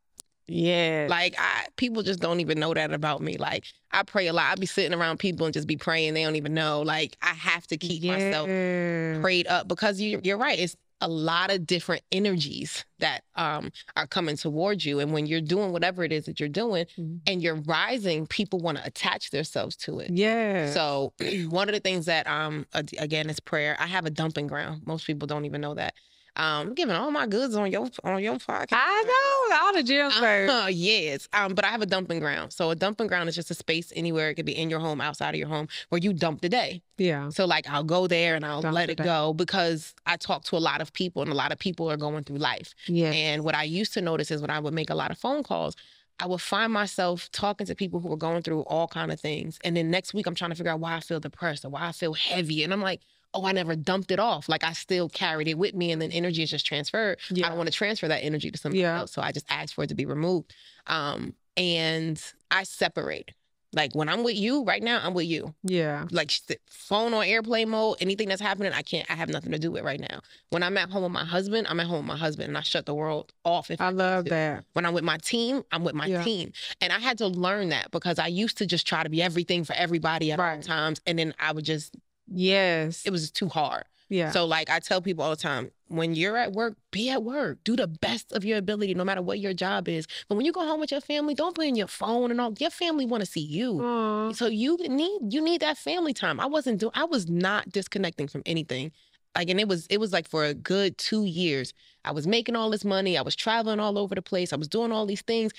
Yeah. 0.50 1.08
Like 1.10 1.36
I 1.38 1.66
people 1.76 2.04
just 2.04 2.22
don't 2.22 2.40
even 2.40 2.58
know 2.58 2.74
that 2.74 2.94
about 2.94 3.22
me. 3.22 3.38
Like 3.38 3.66
I 3.92 4.04
pray 4.04 4.28
a 4.28 4.34
lot. 4.34 4.52
I 4.52 4.56
be 4.56 4.66
sitting 4.66 4.98
around 4.98 5.20
people 5.20 5.46
and 5.46 5.54
just 5.54 5.68
be 5.68 5.76
praying. 5.76 6.14
They 6.14 6.24
don't 6.24 6.38
even 6.38 6.54
know. 6.54 6.82
Like 6.84 7.18
I 7.22 7.34
have 7.34 7.68
to 7.68 7.78
keep 7.78 8.02
yeah. 8.02 8.14
myself 8.14 9.22
prayed 9.22 9.48
up 9.48 9.68
because 9.68 10.00
you 10.00 10.22
you're 10.24 10.38
right. 10.38 10.58
It's 10.58 10.78
a 11.02 11.08
lot 11.08 11.52
of 11.52 11.66
different 11.66 12.04
energies 12.12 12.86
that 13.00 13.22
um, 13.36 13.72
are 13.96 14.08
coming 14.08 14.36
towards 14.36 14.86
you. 14.86 15.00
And 15.00 15.14
when 15.14 15.26
you're 15.26 15.42
doing 15.42 15.72
whatever 15.72 16.04
it 16.04 16.12
is 16.12 16.26
that 16.26 16.40
you're 16.40 16.50
doing 16.50 16.86
mm-hmm. 16.98 17.18
and 17.28 17.42
you're 17.42 17.56
rising, 17.56 18.26
people 18.28 18.60
want 18.60 18.78
to 18.78 18.86
attach 18.86 19.30
themselves 19.30 19.76
to 19.78 20.00
it. 20.00 20.10
Yeah. 20.12 20.72
So 20.72 21.14
one 21.50 21.70
of 21.70 21.74
the 21.74 21.82
things 21.82 22.06
that 22.06 22.28
um 22.28 22.66
again 22.98 23.30
is 23.30 23.40
prayer. 23.40 23.76
I 23.80 23.88
have 23.88 24.06
a 24.06 24.10
dumping 24.10 24.48
ground. 24.48 24.84
Most 24.86 25.06
people 25.06 25.28
don't 25.28 25.46
even 25.46 25.62
know 25.62 25.76
that. 25.76 25.94
Um, 26.38 26.68
I'm 26.68 26.74
giving 26.76 26.96
all 26.96 27.10
my 27.10 27.26
goods 27.26 27.56
on 27.56 27.72
your 27.72 27.90
on 28.04 28.22
your 28.22 28.36
podcast. 28.36 28.68
I 28.72 29.48
know 29.50 29.58
all 29.58 29.74
the 29.74 29.84
gems 29.84 30.16
uh, 30.18 30.70
yes. 30.72 31.28
Um, 31.34 31.56
but 31.56 31.66
I 31.66 31.70
have 31.70 31.82
a 31.82 31.86
dumping 31.86 32.20
ground. 32.20 32.54
So 32.54 32.70
a 32.70 32.76
dumping 32.76 33.08
ground 33.08 33.28
is 33.28 33.36
just 33.36 33.50
a 33.50 33.56
space 33.56 33.92
anywhere. 33.96 34.30
It 34.30 34.36
could 34.36 34.46
be 34.46 34.56
in 34.58 34.70
your 34.70 34.80
home, 34.80 35.02
outside 35.02 35.34
of 35.34 35.40
your 35.40 35.48
home, 35.48 35.68
where 35.90 36.00
you 36.00 36.14
dump 36.14 36.42
the 36.42 36.50
day. 36.50 36.84
Yeah. 36.98 37.30
So 37.30 37.46
like 37.46 37.68
I'll 37.68 37.84
go 37.84 38.06
there 38.08 38.36
and 38.36 38.46
I'll 38.46 38.62
dump 38.62 38.76
let 38.76 38.90
it 38.90 38.98
go 38.98 39.34
because 39.34 39.96
I 40.06 40.18
talk 40.18 40.44
to 40.46 40.58
a 40.58 40.60
lot 40.60 40.80
of 40.80 40.94
people 40.94 41.24
and 41.24 41.32
a 41.32 41.36
lot 41.36 41.52
of 41.52 41.58
people 41.58 41.90
are 41.90 41.98
going 41.98 42.24
through 42.24 42.38
life. 42.38 42.76
Yeah. 42.86 43.12
And 43.12 43.44
what 43.44 43.56
I 43.56 43.64
used 43.64 43.94
to 43.94 44.02
notice 44.02 44.30
is 44.30 44.40
when 44.40 44.52
I 44.52 44.60
would 44.60 44.74
make 44.74 44.92
a 44.92 44.96
lot 44.96 45.10
of 45.10 45.18
phone 45.18 45.42
calls, 45.42 45.76
I 46.20 46.26
would 46.26 46.42
find 46.42 46.74
myself 46.74 47.30
talking 47.32 47.68
to 47.68 47.76
people 47.76 48.00
who 48.00 48.12
are 48.12 48.18
going 48.18 48.42
through 48.42 48.62
all 48.62 48.88
kind 48.88 49.12
of 49.12 49.20
things. 49.20 49.60
And 49.64 49.78
then 49.78 49.92
next 49.92 50.14
week 50.14 50.26
I'm 50.26 50.36
trying 50.36 50.52
to 50.52 50.56
figure 50.56 50.72
out 50.72 50.80
why 50.80 50.96
I 50.96 51.00
feel 51.00 51.20
depressed 51.20 51.64
or 51.66 51.70
why 51.70 51.88
I 51.88 51.92
feel 51.92 52.14
heavy. 52.14 52.64
And 52.64 52.74
I'm 52.74 52.82
like, 52.82 53.02
oh, 53.38 53.46
I 53.46 53.52
never 53.52 53.76
dumped 53.76 54.12
it 54.12 54.20
off. 54.20 54.50
Like 54.50 54.64
I 54.64 54.74
still 54.74 55.10
carried 55.10 55.48
it 55.48 55.58
with 55.58 55.76
me 55.76 55.92
and 55.92 56.02
then 56.02 56.12
energy 56.12 56.44
is 56.44 56.50
just 56.50 56.66
transferred. 56.66 57.20
Yeah. 57.30 57.46
I 57.46 57.50
don't 57.50 57.58
want 57.58 57.68
to 57.68 57.74
transfer 57.74 58.08
that 58.08 58.24
energy 58.24 58.52
to 58.52 58.58
somebody 58.58 58.82
yeah. 58.82 59.00
else. 59.00 59.12
So 59.12 59.22
I 59.22 59.32
just 59.32 59.46
asked 59.50 59.76
for 59.76 59.84
it 59.84 59.88
to 59.88 59.96
be 59.96 60.06
removed. 60.06 60.54
Um, 60.88 61.34
and 61.56 62.22
I 62.52 62.64
separate. 62.64 63.32
Like 63.74 63.94
when 63.94 64.08
I'm 64.08 64.24
with 64.24 64.38
you 64.38 64.64
right 64.64 64.82
now, 64.82 65.02
I'm 65.04 65.14
with 65.14 65.26
you. 65.26 65.54
Yeah. 65.64 66.06
Like 66.10 66.32
phone 66.70 67.14
on 67.14 67.26
airplane 67.26 67.70
mode, 67.70 67.98
anything 68.00 68.30
that's 68.30 68.42
happening, 68.42 68.72
I 68.74 68.82
can't, 68.82 69.10
I 69.12 69.14
have 69.14 69.30
nothing 69.30 69.52
to 69.52 69.60
do 69.60 69.72
with 69.72 69.84
right 69.84 70.00
now. 70.00 70.22
When 70.50 70.64
I'm 70.64 70.78
at 70.78 70.90
home 70.90 71.04
with 71.04 71.12
my 71.12 71.26
husband, 71.26 71.68
I'm 71.70 71.80
at 71.80 71.86
home 71.86 72.00
with 72.00 72.08
my 72.08 72.18
husband 72.18 72.48
and 72.48 72.58
I 72.58 72.62
shut 72.62 72.86
the 72.86 72.96
world 72.96 73.34
off. 73.44 73.70
If 73.70 73.82
I, 73.82 73.88
I 73.88 73.90
love 73.90 74.26
that. 74.26 74.64
When 74.74 74.86
I'm 74.86 74.94
with 74.94 75.04
my 75.04 75.18
team, 75.18 75.64
I'm 75.72 75.84
with 75.84 75.96
my 75.96 76.06
yeah. 76.08 76.24
team. 76.24 76.54
And 76.82 76.94
I 76.94 77.00
had 77.00 77.18
to 77.18 77.28
learn 77.28 77.70
that 77.70 77.92
because 77.92 78.20
I 78.20 78.28
used 78.28 78.58
to 78.60 78.66
just 78.66 78.88
try 78.88 79.04
to 79.04 79.10
be 79.10 79.22
everything 79.22 79.66
for 79.66 79.74
everybody 79.74 80.32
at 80.32 80.40
right. 80.40 80.56
all 80.56 80.62
times. 80.62 81.02
And 81.06 81.20
then 81.20 81.34
I 81.38 81.52
would 81.52 81.66
just, 81.66 81.94
yes, 82.28 83.06
it 83.06 83.12
was 83.12 83.32
too 83.32 83.50
hard. 83.50 83.84
Yeah. 84.10 84.32
So 84.32 84.46
like 84.46 84.70
I 84.70 84.80
tell 84.80 85.02
people 85.02 85.24
all 85.24 85.32
the 85.32 85.36
time, 85.36 85.72
when 85.90 86.16
you're 86.16 86.38
at 86.38 86.54
work, 86.54 86.76
be 86.92 87.10
at 87.10 87.24
work. 87.24 87.60
Do 87.64 87.76
the 87.76 87.88
best 87.88 88.32
of 88.32 88.46
your 88.46 88.58
ability, 88.58 88.94
no 88.94 89.04
matter 89.04 89.22
what 89.22 89.40
your 89.40 89.54
job 89.54 89.88
is. 89.88 90.08
But 90.28 90.36
when 90.36 90.46
you 90.46 90.52
go 90.52 90.66
home 90.66 90.80
with 90.80 90.92
your 90.92 91.02
family, 91.02 91.34
don't 91.34 91.56
play 91.56 91.68
on 91.68 91.76
your 91.76 91.88
phone 91.88 92.32
and 92.32 92.40
all. 92.40 92.54
Your 92.60 92.70
family 92.70 93.06
want 93.06 93.22
to 93.24 93.30
see 93.30 93.42
you. 93.42 93.74
Aww. 93.74 94.36
So 94.36 94.48
you 94.48 94.78
need 94.78 95.34
you 95.34 95.42
need 95.42 95.62
that 95.62 95.78
family 95.78 96.14
time. 96.14 96.40
I 96.40 96.46
wasn't 96.46 96.80
doing. 96.80 96.94
I 96.96 97.06
was 97.06 97.30
not 97.30 97.72
disconnecting 97.72 98.28
from 98.28 98.44
anything. 98.46 98.92
Like, 99.36 99.50
and 99.50 99.60
it 99.60 99.68
was 99.68 99.86
it 99.88 100.00
was 100.00 100.14
like 100.14 100.28
for 100.28 100.46
a 100.46 100.54
good 100.54 100.98
two 100.98 101.26
years. 101.26 101.74
I 102.06 102.12
was 102.12 102.26
making 102.26 102.56
all 102.56 102.70
this 102.70 102.86
money. 102.86 103.18
I 103.18 103.22
was 103.22 103.36
traveling 103.36 103.80
all 103.80 103.98
over 103.98 104.16
the 104.16 104.22
place. 104.22 104.54
I 104.54 104.56
was 104.56 104.68
doing 104.68 104.92
all 104.92 105.06
these 105.06 105.22
things. 105.22 105.52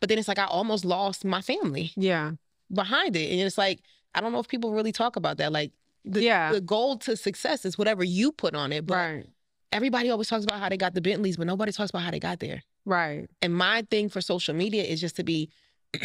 But 0.00 0.08
then 0.08 0.18
it's 0.18 0.28
like 0.28 0.38
I 0.38 0.46
almost 0.46 0.84
lost 0.84 1.24
my 1.24 1.42
family. 1.42 1.92
Yeah. 1.96 2.32
Behind 2.72 3.16
it, 3.16 3.30
and 3.30 3.40
it's 3.40 3.58
like 3.58 3.80
I 4.14 4.20
don't 4.20 4.32
know 4.32 4.38
if 4.38 4.48
people 4.48 4.72
really 4.72 4.92
talk 4.92 5.16
about 5.16 5.38
that. 5.38 5.52
Like 5.52 5.72
the, 6.04 6.22
yeah. 6.22 6.52
the 6.52 6.60
goal 6.60 6.96
to 6.98 7.16
success 7.16 7.64
is 7.64 7.76
whatever 7.76 8.04
you 8.04 8.32
put 8.32 8.54
on 8.54 8.72
it. 8.72 8.86
But 8.86 8.94
right. 8.94 9.26
everybody 9.72 10.10
always 10.10 10.28
talks 10.28 10.44
about 10.44 10.60
how 10.60 10.68
they 10.68 10.76
got 10.76 10.94
the 10.94 11.00
Bentleys, 11.00 11.36
but 11.36 11.46
nobody 11.46 11.72
talks 11.72 11.90
about 11.90 12.02
how 12.02 12.10
they 12.10 12.20
got 12.20 12.40
there. 12.40 12.62
Right. 12.84 13.28
And 13.42 13.54
my 13.54 13.82
thing 13.90 14.08
for 14.08 14.20
social 14.20 14.54
media 14.54 14.82
is 14.84 15.00
just 15.00 15.16
to 15.16 15.24
be 15.24 15.50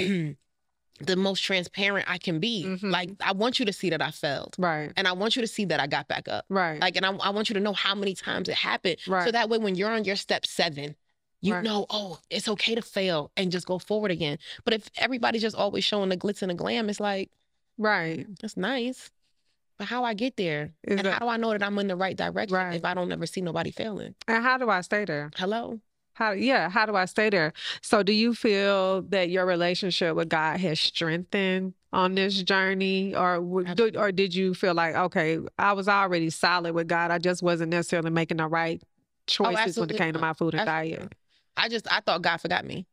the 0.99 1.15
most 1.15 1.41
transparent 1.41 2.09
I 2.09 2.17
can 2.17 2.39
be. 2.39 2.65
Mm-hmm. 2.65 2.89
Like 2.89 3.11
I 3.21 3.33
want 3.33 3.59
you 3.59 3.65
to 3.65 3.73
see 3.73 3.89
that 3.89 4.01
I 4.01 4.11
failed. 4.11 4.55
Right. 4.57 4.91
And 4.95 5.07
I 5.07 5.13
want 5.13 5.35
you 5.35 5.41
to 5.41 5.47
see 5.47 5.65
that 5.65 5.79
I 5.79 5.87
got 5.87 6.07
back 6.07 6.27
up. 6.27 6.45
Right. 6.49 6.79
Like 6.79 6.95
and 6.95 7.05
I, 7.05 7.11
I 7.15 7.29
want 7.29 7.49
you 7.49 7.53
to 7.55 7.59
know 7.59 7.73
how 7.73 7.95
many 7.95 8.15
times 8.15 8.49
it 8.49 8.55
happened. 8.55 8.97
Right. 9.07 9.25
So 9.25 9.31
that 9.31 9.49
way 9.49 9.57
when 9.57 9.75
you're 9.75 9.91
on 9.91 10.05
your 10.05 10.15
step 10.15 10.45
seven, 10.45 10.95
you 11.41 11.53
right. 11.53 11.63
know, 11.63 11.85
oh, 11.89 12.19
it's 12.29 12.47
okay 12.47 12.75
to 12.75 12.81
fail 12.81 13.31
and 13.37 13.51
just 13.51 13.67
go 13.67 13.77
forward 13.77 14.11
again. 14.11 14.37
But 14.63 14.73
if 14.73 14.89
everybody's 14.97 15.41
just 15.41 15.55
always 15.55 15.83
showing 15.83 16.09
the 16.09 16.17
glitz 16.17 16.41
and 16.41 16.49
the 16.49 16.55
glam, 16.55 16.89
it's 16.89 16.99
like, 16.99 17.29
right, 17.77 18.25
that's 18.41 18.57
nice. 18.57 19.11
But 19.77 19.87
how 19.87 20.03
I 20.03 20.13
get 20.13 20.37
there, 20.37 20.71
Is 20.83 20.97
and 20.97 21.05
that, 21.05 21.13
how 21.13 21.19
do 21.19 21.27
I 21.27 21.37
know 21.37 21.51
that 21.51 21.61
I'm 21.61 21.77
in 21.79 21.87
the 21.87 21.95
right 21.95 22.15
direction 22.15 22.55
right. 22.55 22.75
if 22.75 22.85
I 22.85 22.93
don't 22.93 23.11
ever 23.11 23.25
see 23.25 23.41
nobody 23.41 23.71
failing? 23.71 24.15
And 24.27 24.43
how 24.43 24.57
do 24.57 24.69
I 24.69 24.81
stay 24.81 25.03
there? 25.03 25.31
Hello. 25.35 25.79
How 26.13 26.31
yeah, 26.31 26.69
how 26.69 26.85
do 26.85 26.95
I 26.95 27.05
stay 27.05 27.29
there? 27.29 27.51
So 27.81 28.01
do 28.01 28.13
you 28.13 28.33
feel 28.33 29.01
that 29.09 29.29
your 29.29 29.45
relationship 29.45 30.15
with 30.15 30.29
God 30.29 30.61
has 30.61 30.79
strengthened 30.79 31.73
on 31.91 32.15
this 32.15 32.41
journey 32.41 33.13
or 33.13 33.35
or 33.97 34.11
did 34.13 34.33
you 34.33 34.53
feel 34.53 34.73
like 34.73 34.95
okay, 34.95 35.39
I 35.59 35.73
was 35.73 35.89
already 35.89 36.29
solid 36.29 36.73
with 36.73 36.87
God. 36.87 37.11
I 37.11 37.17
just 37.17 37.43
wasn't 37.43 37.71
necessarily 37.71 38.11
making 38.11 38.37
the 38.37 38.47
right 38.47 38.81
oh, 38.81 38.87
choices 39.27 39.77
oh, 39.77 39.81
when 39.81 39.89
it 39.89 39.97
came 39.97 40.13
to 40.13 40.19
my 40.19 40.31
food 40.31 40.53
and 40.53 40.61
absolutely. 40.61 40.97
diet. 40.99 41.15
I 41.57 41.67
just 41.67 41.91
I 41.91 41.99
thought 41.99 42.21
God 42.21 42.37
forgot 42.37 42.63
me. 42.63 42.87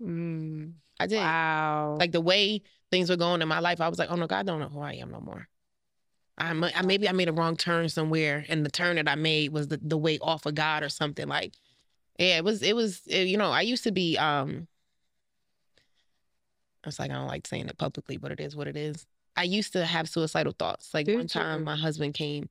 Mm. 0.00 0.74
I 1.00 1.06
did. 1.08 1.18
Wow. 1.18 1.96
Like 1.98 2.12
the 2.12 2.20
way 2.20 2.62
things 2.92 3.10
were 3.10 3.16
going 3.16 3.42
in 3.42 3.48
my 3.48 3.58
life, 3.58 3.80
I 3.80 3.88
was 3.88 3.98
like, 3.98 4.12
oh 4.12 4.16
no, 4.16 4.28
God 4.28 4.46
don't 4.46 4.60
know 4.60 4.68
who 4.68 4.80
I 4.80 4.92
am 4.94 5.10
no 5.10 5.20
more. 5.20 5.48
I, 6.36 6.72
I 6.74 6.82
maybe 6.82 7.08
I 7.08 7.12
made 7.12 7.28
a 7.28 7.32
wrong 7.32 7.56
turn 7.56 7.88
somewhere, 7.88 8.44
and 8.48 8.64
the 8.64 8.70
turn 8.70 8.96
that 8.96 9.08
I 9.08 9.14
made 9.14 9.52
was 9.52 9.68
the, 9.68 9.78
the 9.82 9.96
way 9.96 10.18
off 10.20 10.46
of 10.46 10.54
God 10.54 10.82
or 10.82 10.88
something. 10.88 11.28
Like, 11.28 11.54
yeah, 12.18 12.38
it 12.38 12.44
was 12.44 12.62
it 12.62 12.74
was 12.74 13.02
it, 13.06 13.28
you 13.28 13.36
know 13.36 13.50
I 13.50 13.62
used 13.62 13.84
to 13.84 13.92
be 13.92 14.18
um. 14.18 14.66
It's 16.86 16.98
like 16.98 17.10
I 17.10 17.14
don't 17.14 17.28
like 17.28 17.46
saying 17.46 17.68
it 17.68 17.78
publicly, 17.78 18.18
but 18.18 18.30
it 18.30 18.40
is 18.40 18.54
what 18.54 18.68
it 18.68 18.76
is. 18.76 19.06
I 19.36 19.44
used 19.44 19.72
to 19.72 19.86
have 19.86 20.08
suicidal 20.08 20.54
thoughts. 20.58 20.92
Like 20.92 21.06
Did 21.06 21.16
one 21.16 21.28
time, 21.28 21.60
you? 21.60 21.64
my 21.64 21.76
husband 21.76 22.12
came 22.14 22.50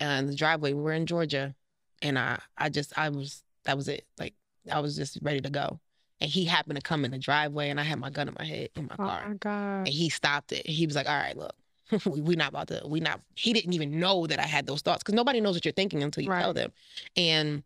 uh, 0.00 0.04
in 0.04 0.26
the 0.26 0.36
driveway. 0.36 0.72
We 0.72 0.82
were 0.82 0.92
in 0.92 1.06
Georgia, 1.06 1.54
and 2.02 2.18
I 2.18 2.38
I 2.56 2.68
just 2.68 2.96
I 2.98 3.08
was 3.08 3.42
that 3.64 3.76
was 3.76 3.88
it. 3.88 4.04
Like 4.18 4.34
I 4.70 4.80
was 4.80 4.96
just 4.96 5.18
ready 5.22 5.40
to 5.40 5.50
go. 5.50 5.80
And 6.20 6.30
he 6.30 6.46
happened 6.46 6.76
to 6.76 6.82
come 6.82 7.04
in 7.04 7.10
the 7.10 7.18
driveway, 7.18 7.70
and 7.70 7.78
I 7.78 7.82
had 7.82 7.98
my 7.98 8.08
gun 8.08 8.28
in 8.28 8.36
my 8.38 8.44
head 8.44 8.70
in 8.74 8.84
my 8.86 8.94
oh 8.98 9.04
car. 9.04 9.28
My 9.28 9.34
God. 9.34 9.78
And 9.80 9.88
he 9.88 10.08
stopped 10.08 10.52
it. 10.52 10.66
He 10.66 10.86
was 10.86 10.96
like, 10.96 11.08
"All 11.08 11.16
right, 11.16 11.36
look, 11.36 11.54
we, 12.06 12.20
we 12.20 12.36
not 12.36 12.48
about 12.48 12.68
to 12.68 12.82
we 12.86 13.00
not 13.00 13.20
he 13.34 13.52
didn't 13.52 13.72
even 13.72 13.98
know 13.98 14.26
that 14.26 14.38
i 14.38 14.46
had 14.46 14.66
those 14.66 14.82
thoughts 14.82 15.02
because 15.02 15.14
nobody 15.14 15.40
knows 15.40 15.54
what 15.54 15.64
you're 15.64 15.72
thinking 15.72 16.02
until 16.02 16.22
you 16.22 16.30
right. 16.30 16.40
tell 16.40 16.54
them 16.54 16.72
and 17.16 17.62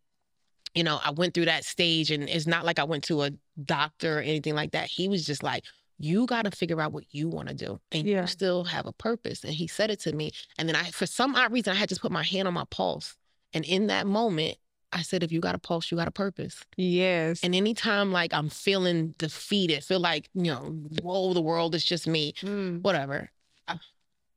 you 0.75 0.85
know 0.85 1.01
i 1.05 1.11
went 1.11 1.35
through 1.35 1.47
that 1.47 1.65
stage 1.65 2.11
and 2.11 2.29
it's 2.29 2.47
not 2.47 2.65
like 2.65 2.79
i 2.79 2.85
went 2.85 3.05
to 3.05 3.23
a 3.23 3.31
doctor 3.65 4.19
or 4.19 4.23
anything 4.23 4.55
like 4.55 4.73
that 4.73 4.87
he 4.87 5.09
was 5.09 5.25
just 5.27 5.43
like 5.43 5.65
you 5.99 6.25
got 6.27 6.45
to 6.47 6.51
figure 6.51 6.81
out 6.81 6.93
what 6.93 7.05
you 7.11 7.29
want 7.29 7.49
to 7.49 7.55
do 7.55 7.79
and 7.93 8.07
yeah. 8.07 8.23
you 8.23 8.27
still 8.27 8.65
have 8.65 8.87
a 8.87 8.93
purpose 8.93 9.45
and 9.45 9.53
he 9.53 9.67
said 9.67 9.91
it 9.91 10.01
to 10.01 10.13
me 10.13 10.31
and 10.59 10.69
then 10.69 10.77
i 10.77 10.85
for 10.91 11.07
some 11.07 11.35
odd 11.35 11.53
reason 11.53 11.73
i 11.73 11.77
had 11.77 11.89
just 11.89 12.01
put 12.01 12.13
my 12.13 12.23
hand 12.23 12.47
on 12.47 12.55
my 12.55 12.65
pulse 12.71 13.17
and 13.53 13.65
in 13.65 13.89
that 13.89 14.07
moment 14.07 14.57
I 14.93 15.03
said, 15.03 15.23
if 15.23 15.31
you 15.31 15.41
got 15.41 15.55
a 15.55 15.59
pulse, 15.59 15.91
you 15.91 15.97
got 15.97 16.09
a 16.09 16.13
purpose. 16.13 16.65
Yes. 16.77 17.41
And 17.43 17.55
anytime 17.55 18.13
like 18.13 18.35
I'm 18.35 18.49
feeling 18.49 19.15
defeated, 19.19 19.85
feel 19.85 20.01
like, 20.01 20.29
you 20.35 20.51
know, 20.51 20.77
whoa, 21.03 21.33
the 21.33 21.41
world 21.41 21.75
is 21.75 21.85
just 21.85 22.07
me, 22.07 22.33
mm. 22.41 22.83
whatever. 22.83 23.31
I, 23.69 23.79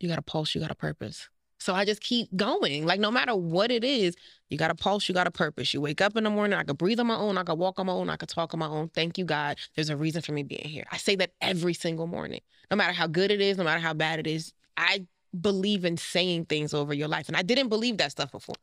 you 0.03 0.09
got 0.09 0.19
a 0.19 0.23
pulse, 0.23 0.53
you 0.53 0.61
got 0.61 0.71
a 0.71 0.75
purpose. 0.75 1.29
So 1.63 1.73
I 1.73 1.85
just 1.85 2.01
keep 2.01 2.27
going. 2.35 2.85
Like 2.85 2.99
no 2.99 3.09
matter 3.09 3.33
what 3.35 3.71
it 3.71 3.85
is, 3.85 4.17
you 4.49 4.57
got 4.57 4.69
a 4.69 4.75
pulse, 4.75 5.07
you 5.07 5.15
got 5.15 5.27
a 5.27 5.31
purpose. 5.31 5.73
You 5.73 5.79
wake 5.79 6.01
up 6.01 6.17
in 6.17 6.25
the 6.25 6.29
morning, 6.29 6.59
I 6.59 6.63
could 6.63 6.77
breathe 6.77 6.99
on 6.99 7.07
my 7.07 7.15
own, 7.15 7.37
I 7.37 7.43
could 7.43 7.57
walk 7.57 7.79
on 7.79 7.85
my 7.85 7.93
own, 7.93 8.09
I 8.09 8.17
could 8.17 8.27
talk 8.27 8.53
on 8.53 8.59
my 8.59 8.67
own. 8.67 8.89
Thank 8.89 9.17
you, 9.17 9.23
God. 9.23 9.57
There's 9.75 9.89
a 9.89 9.95
reason 9.95 10.21
for 10.21 10.33
me 10.33 10.43
being 10.43 10.67
here. 10.67 10.83
I 10.91 10.97
say 10.97 11.15
that 11.15 11.31
every 11.41 11.73
single 11.73 12.05
morning. 12.05 12.41
No 12.69 12.75
matter 12.75 12.91
how 12.91 13.07
good 13.07 13.31
it 13.31 13.39
is, 13.39 13.57
no 13.57 13.63
matter 13.63 13.79
how 13.79 13.93
bad 13.93 14.19
it 14.19 14.27
is, 14.27 14.51
I 14.75 15.05
believe 15.39 15.85
in 15.85 15.95
saying 15.95 16.45
things 16.45 16.73
over 16.73 16.93
your 16.93 17.07
life. 17.07 17.29
And 17.29 17.37
I 17.37 17.43
didn't 17.43 17.69
believe 17.69 17.97
that 17.97 18.11
stuff 18.11 18.33
before. 18.33 18.55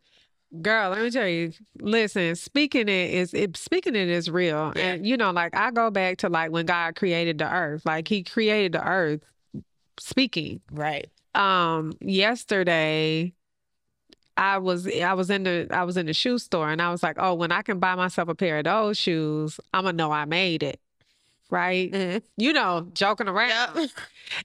Girl, 0.61 0.91
let 0.91 1.01
me 1.01 1.11
tell 1.11 1.29
you. 1.29 1.53
Listen, 1.81 2.35
speaking 2.35 2.89
it 2.89 3.15
is 3.15 3.33
it 3.33 3.57
speaking 3.57 3.95
it 3.95 4.09
is 4.09 4.29
real. 4.29 4.73
Yeah. 4.77 4.83
And 4.83 5.07
you 5.07 5.17
know, 5.17 5.31
like 5.31 5.57
I 5.57 5.71
go 5.71 5.91
back 5.91 6.19
to 6.19 6.29
like 6.29 6.51
when 6.51 6.67
God 6.67 6.97
created 6.97 7.39
the 7.39 7.51
earth. 7.51 7.87
Like 7.87 8.09
he 8.09 8.25
created 8.25 8.73
the 8.73 8.87
earth 8.87 9.23
speaking. 9.99 10.61
Right 10.71 11.09
um 11.35 11.93
yesterday 12.01 13.33
I 14.41 14.57
was 14.57 14.89
I 14.89 15.13
was 15.13 15.29
in 15.29 15.43
the 15.43 15.69
I 15.71 15.85
was 15.85 15.99
in 15.99 16.07
the 16.07 16.15
shoe 16.15 16.39
store 16.39 16.71
and 16.71 16.81
I 16.81 16.91
was 16.91 17.03
like, 17.03 17.17
oh, 17.19 17.35
when 17.35 17.53
I 17.53 17.61
can 17.61 17.79
buy 17.79 17.95
myself 17.95 18.29
a 18.31 18.35
pair 18.35 18.59
of 18.59 18.65
those 18.65 18.97
shoes, 18.97 19.61
I'm 19.75 19.85
gonna 19.85 19.97
know 19.97 20.11
I 20.11 20.25
made 20.25 20.63
it. 20.63 20.81
Right? 21.51 21.91
Mm-hmm. 21.91 22.19
You 22.37 22.53
know, 22.53 22.89
joking 22.95 23.29
around. 23.29 23.77
Yep. 23.77 23.91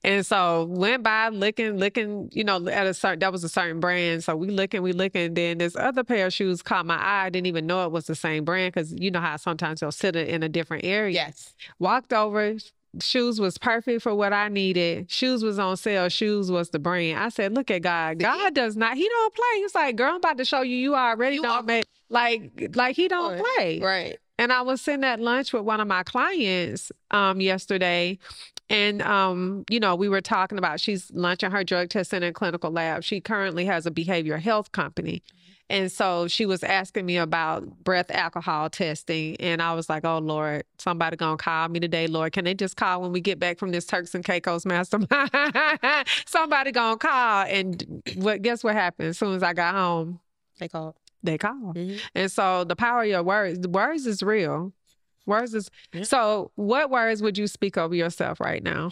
And 0.04 0.26
so 0.26 0.66
went 0.66 1.04
by 1.04 1.30
looking, 1.30 1.78
looking, 1.78 2.30
you 2.34 2.44
know, 2.44 2.68
at 2.68 2.88
a 2.88 2.94
certain 2.96 3.20
that 3.20 3.32
was 3.32 3.44
a 3.44 3.50
certain 3.50 3.80
brand. 3.80 4.24
So 4.24 4.36
we 4.36 4.48
looking, 4.48 4.82
we 4.82 4.92
looking. 4.92 5.36
Then 5.36 5.60
this 5.60 5.76
other 5.76 6.04
pair 6.04 6.26
of 6.26 6.34
shoes 6.34 6.62
caught 6.62 6.86
my 6.86 6.98
eye. 6.98 7.26
I 7.28 7.30
didn't 7.30 7.46
even 7.46 7.68
know 7.68 7.86
it 7.86 7.92
was 7.92 8.08
the 8.08 8.16
same 8.16 8.44
brand 8.44 8.74
because 8.74 8.92
you 8.92 9.12
know 9.12 9.22
how 9.22 9.38
sometimes 9.38 9.80
they'll 9.80 9.92
sit 9.92 10.16
in 10.16 10.44
a 10.44 10.50
different 10.50 10.84
area. 10.84 11.14
Yes. 11.14 11.54
Walked 11.80 12.12
over, 12.12 12.58
shoes 13.02 13.40
was 13.40 13.58
perfect 13.58 14.02
for 14.02 14.14
what 14.16 14.34
I 14.34 14.48
needed. 14.50 15.10
Shoes 15.12 15.44
was 15.44 15.60
on 15.60 15.78
sale. 15.78 16.10
Shoes 16.10 16.52
was 16.52 16.70
the 16.70 16.80
brand. 16.80 17.20
I 17.20 17.30
said, 17.30 17.54
look 17.54 17.72
at 17.72 17.82
God. 17.82 18.20
God 18.20 18.54
does 18.54 18.76
not, 18.76 18.96
he 18.96 19.08
don't 19.08 19.34
play. 19.34 19.44
He's 19.58 19.76
like, 19.76 19.96
girl, 19.96 20.12
I'm 20.12 20.16
about 20.18 20.38
to 20.38 20.46
show 20.46 20.62
you, 20.62 20.76
you 20.76 20.96
already 20.96 21.36
you 21.38 21.42
don't 21.42 21.52
are- 21.52 21.64
make, 21.64 21.86
like, 22.10 22.72
like 22.76 22.96
he 22.96 23.08
don't 23.08 23.44
play. 23.56 23.80
Right. 23.80 24.18
And 24.38 24.52
I 24.52 24.64
was 24.64 24.82
sitting 24.82 25.06
at 25.06 25.20
lunch 25.20 25.54
with 25.54 25.64
one 25.64 25.80
of 25.80 25.88
my 25.88 26.04
clients 26.04 26.92
um, 27.12 27.40
yesterday. 27.40 28.20
And, 28.70 29.02
um, 29.02 29.64
you 29.70 29.80
know, 29.80 29.96
we 29.96 30.10
were 30.10 30.22
talking 30.22 30.58
about 30.58 30.80
she's 30.80 31.10
launching 31.12 31.52
her 31.52 31.64
drug 31.64 31.90
testing 31.90 32.24
and 32.24 32.36
clinical 32.36 32.72
lab. 32.72 33.04
She 33.04 33.22
currently 33.22 33.66
has 33.66 33.86
a 33.86 33.92
behavioral 33.92 34.42
health 34.42 34.72
company. 34.72 35.24
And 35.70 35.92
so 35.92 36.28
she 36.28 36.46
was 36.46 36.64
asking 36.64 37.06
me 37.08 37.18
about 37.18 37.84
breath 37.84 38.12
alcohol 38.12 38.70
testing. 38.70 39.36
And 39.38 39.62
I 39.62 39.74
was 39.74 39.90
like, 39.90 40.06
oh, 40.06 40.20
Lord, 40.20 40.64
somebody 40.78 41.18
going 41.18 41.38
to 41.38 41.44
call 41.44 41.70
me 41.70 41.80
today, 41.80 42.06
Lord. 42.06 42.34
Can 42.34 42.46
they 42.46 42.54
just 42.54 42.78
call 42.78 43.02
when 43.02 43.12
we 43.12 43.20
get 43.20 43.40
back 43.40 43.58
from 43.58 43.72
this 43.72 43.86
Turks 43.86 44.14
and 44.14 44.24
Caicos 44.24 44.66
mastermind? 44.66 45.10
somebody 46.28 46.72
going 46.72 47.00
to 47.00 47.08
call. 47.08 47.46
And 47.46 48.04
what? 48.16 48.44
guess 48.44 48.64
what 48.64 48.76
happened? 48.76 49.10
As 49.10 49.18
soon 49.18 49.36
as 49.36 49.42
I 49.42 49.54
got 49.54 49.74
home, 49.74 50.20
they 50.60 50.68
called. 50.68 50.96
They 51.24 51.40
called. 51.40 51.76
Mm-hmm. 51.76 51.98
And 52.14 52.32
so 52.32 52.64
the 52.64 52.76
power 52.76 53.02
of 53.02 53.08
your 53.08 53.24
words, 53.24 53.60
the 53.60 53.70
words 53.70 54.06
is 54.06 54.22
real. 54.22 54.72
Words 55.26 55.56
is 55.56 55.72
yeah. 55.92 56.04
so. 56.04 56.52
What 56.54 56.92
words 56.92 57.24
would 57.24 57.38
you 57.38 57.48
speak 57.48 57.78
over 57.78 57.96
yourself 57.96 58.40
right 58.40 58.62
now? 58.62 58.92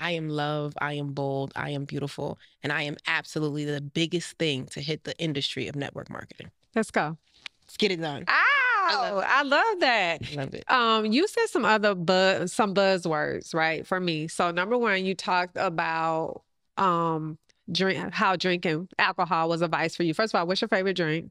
I 0.00 0.12
am 0.12 0.28
love, 0.28 0.74
I 0.80 0.94
am 0.94 1.12
bold, 1.12 1.52
I 1.56 1.70
am 1.70 1.84
beautiful, 1.84 2.38
and 2.62 2.72
I 2.72 2.82
am 2.82 2.96
absolutely 3.06 3.64
the 3.64 3.80
biggest 3.80 4.38
thing 4.38 4.66
to 4.66 4.80
hit 4.80 5.04
the 5.04 5.16
industry 5.18 5.68
of 5.68 5.76
network 5.76 6.10
marketing. 6.10 6.50
Let's 6.74 6.90
go. 6.90 7.16
Let's 7.64 7.76
get 7.76 7.92
it 7.92 8.00
done. 8.00 8.24
Ah! 8.28 8.62
Wow, 8.90 9.22
I 9.24 9.42
love 9.42 9.80
that. 9.80 10.34
Love 10.34 10.54
it. 10.54 10.70
Um, 10.70 11.06
you 11.06 11.26
said 11.28 11.46
some 11.46 11.64
other 11.64 11.94
buzz, 11.94 12.52
some 12.52 12.74
buzzwords, 12.74 13.54
right? 13.54 13.86
For 13.86 14.00
me. 14.00 14.28
So 14.28 14.50
number 14.50 14.76
one, 14.76 15.04
you 15.04 15.14
talked 15.14 15.56
about 15.56 16.42
um 16.76 17.38
drink 17.70 18.12
how 18.12 18.34
drinking 18.34 18.88
alcohol 18.98 19.48
was 19.48 19.62
a 19.62 19.68
vice 19.68 19.94
for 19.94 20.02
you. 20.02 20.14
First 20.14 20.34
of 20.34 20.40
all, 20.40 20.46
what's 20.46 20.60
your 20.60 20.68
favorite 20.68 20.96
drink? 20.96 21.30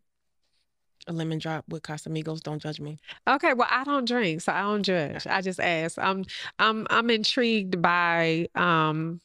A 1.07 1.13
lemon 1.13 1.39
drop 1.39 1.65
with 1.67 1.81
Casamigos. 1.83 2.41
Don't 2.41 2.61
judge 2.61 2.79
me. 2.79 2.99
Okay, 3.27 3.53
well, 3.53 3.67
I 3.69 3.83
don't 3.83 4.05
drink, 4.07 4.41
so 4.41 4.53
I 4.53 4.61
don't 4.61 4.83
judge. 4.83 5.25
I 5.27 5.41
just 5.41 5.59
ask. 5.59 5.97
I'm 5.97 6.25
I'm 6.59 6.85
I'm 6.89 7.09
intrigued 7.09 7.81
by 7.81 8.47
um 8.55 9.19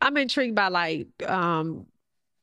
I'm 0.00 0.16
intrigued 0.16 0.54
by 0.54 0.68
like 0.68 1.08
um 1.28 1.86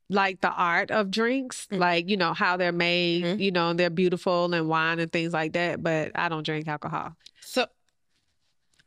like 0.10 0.42
the 0.42 0.52
art 0.52 0.92
of 0.92 1.10
drinks, 1.10 1.68
Mm. 1.72 1.80
like 1.80 2.10
you 2.10 2.18
know 2.18 2.34
how 2.34 2.58
they're 2.58 2.72
made, 2.72 3.24
Mhm. 3.24 3.40
you 3.40 3.50
know, 3.52 3.74
they're 3.74 3.90
beautiful 3.90 4.54
and 4.54 4.70
wine 4.70 5.00
and 5.00 5.12
things 5.12 5.34
like 5.34 5.54
that, 5.54 5.82
but 5.82 6.12
I 6.14 6.30
don't 6.30 6.46
drink 6.46 6.68
alcohol. 6.68 7.16
So 7.42 7.66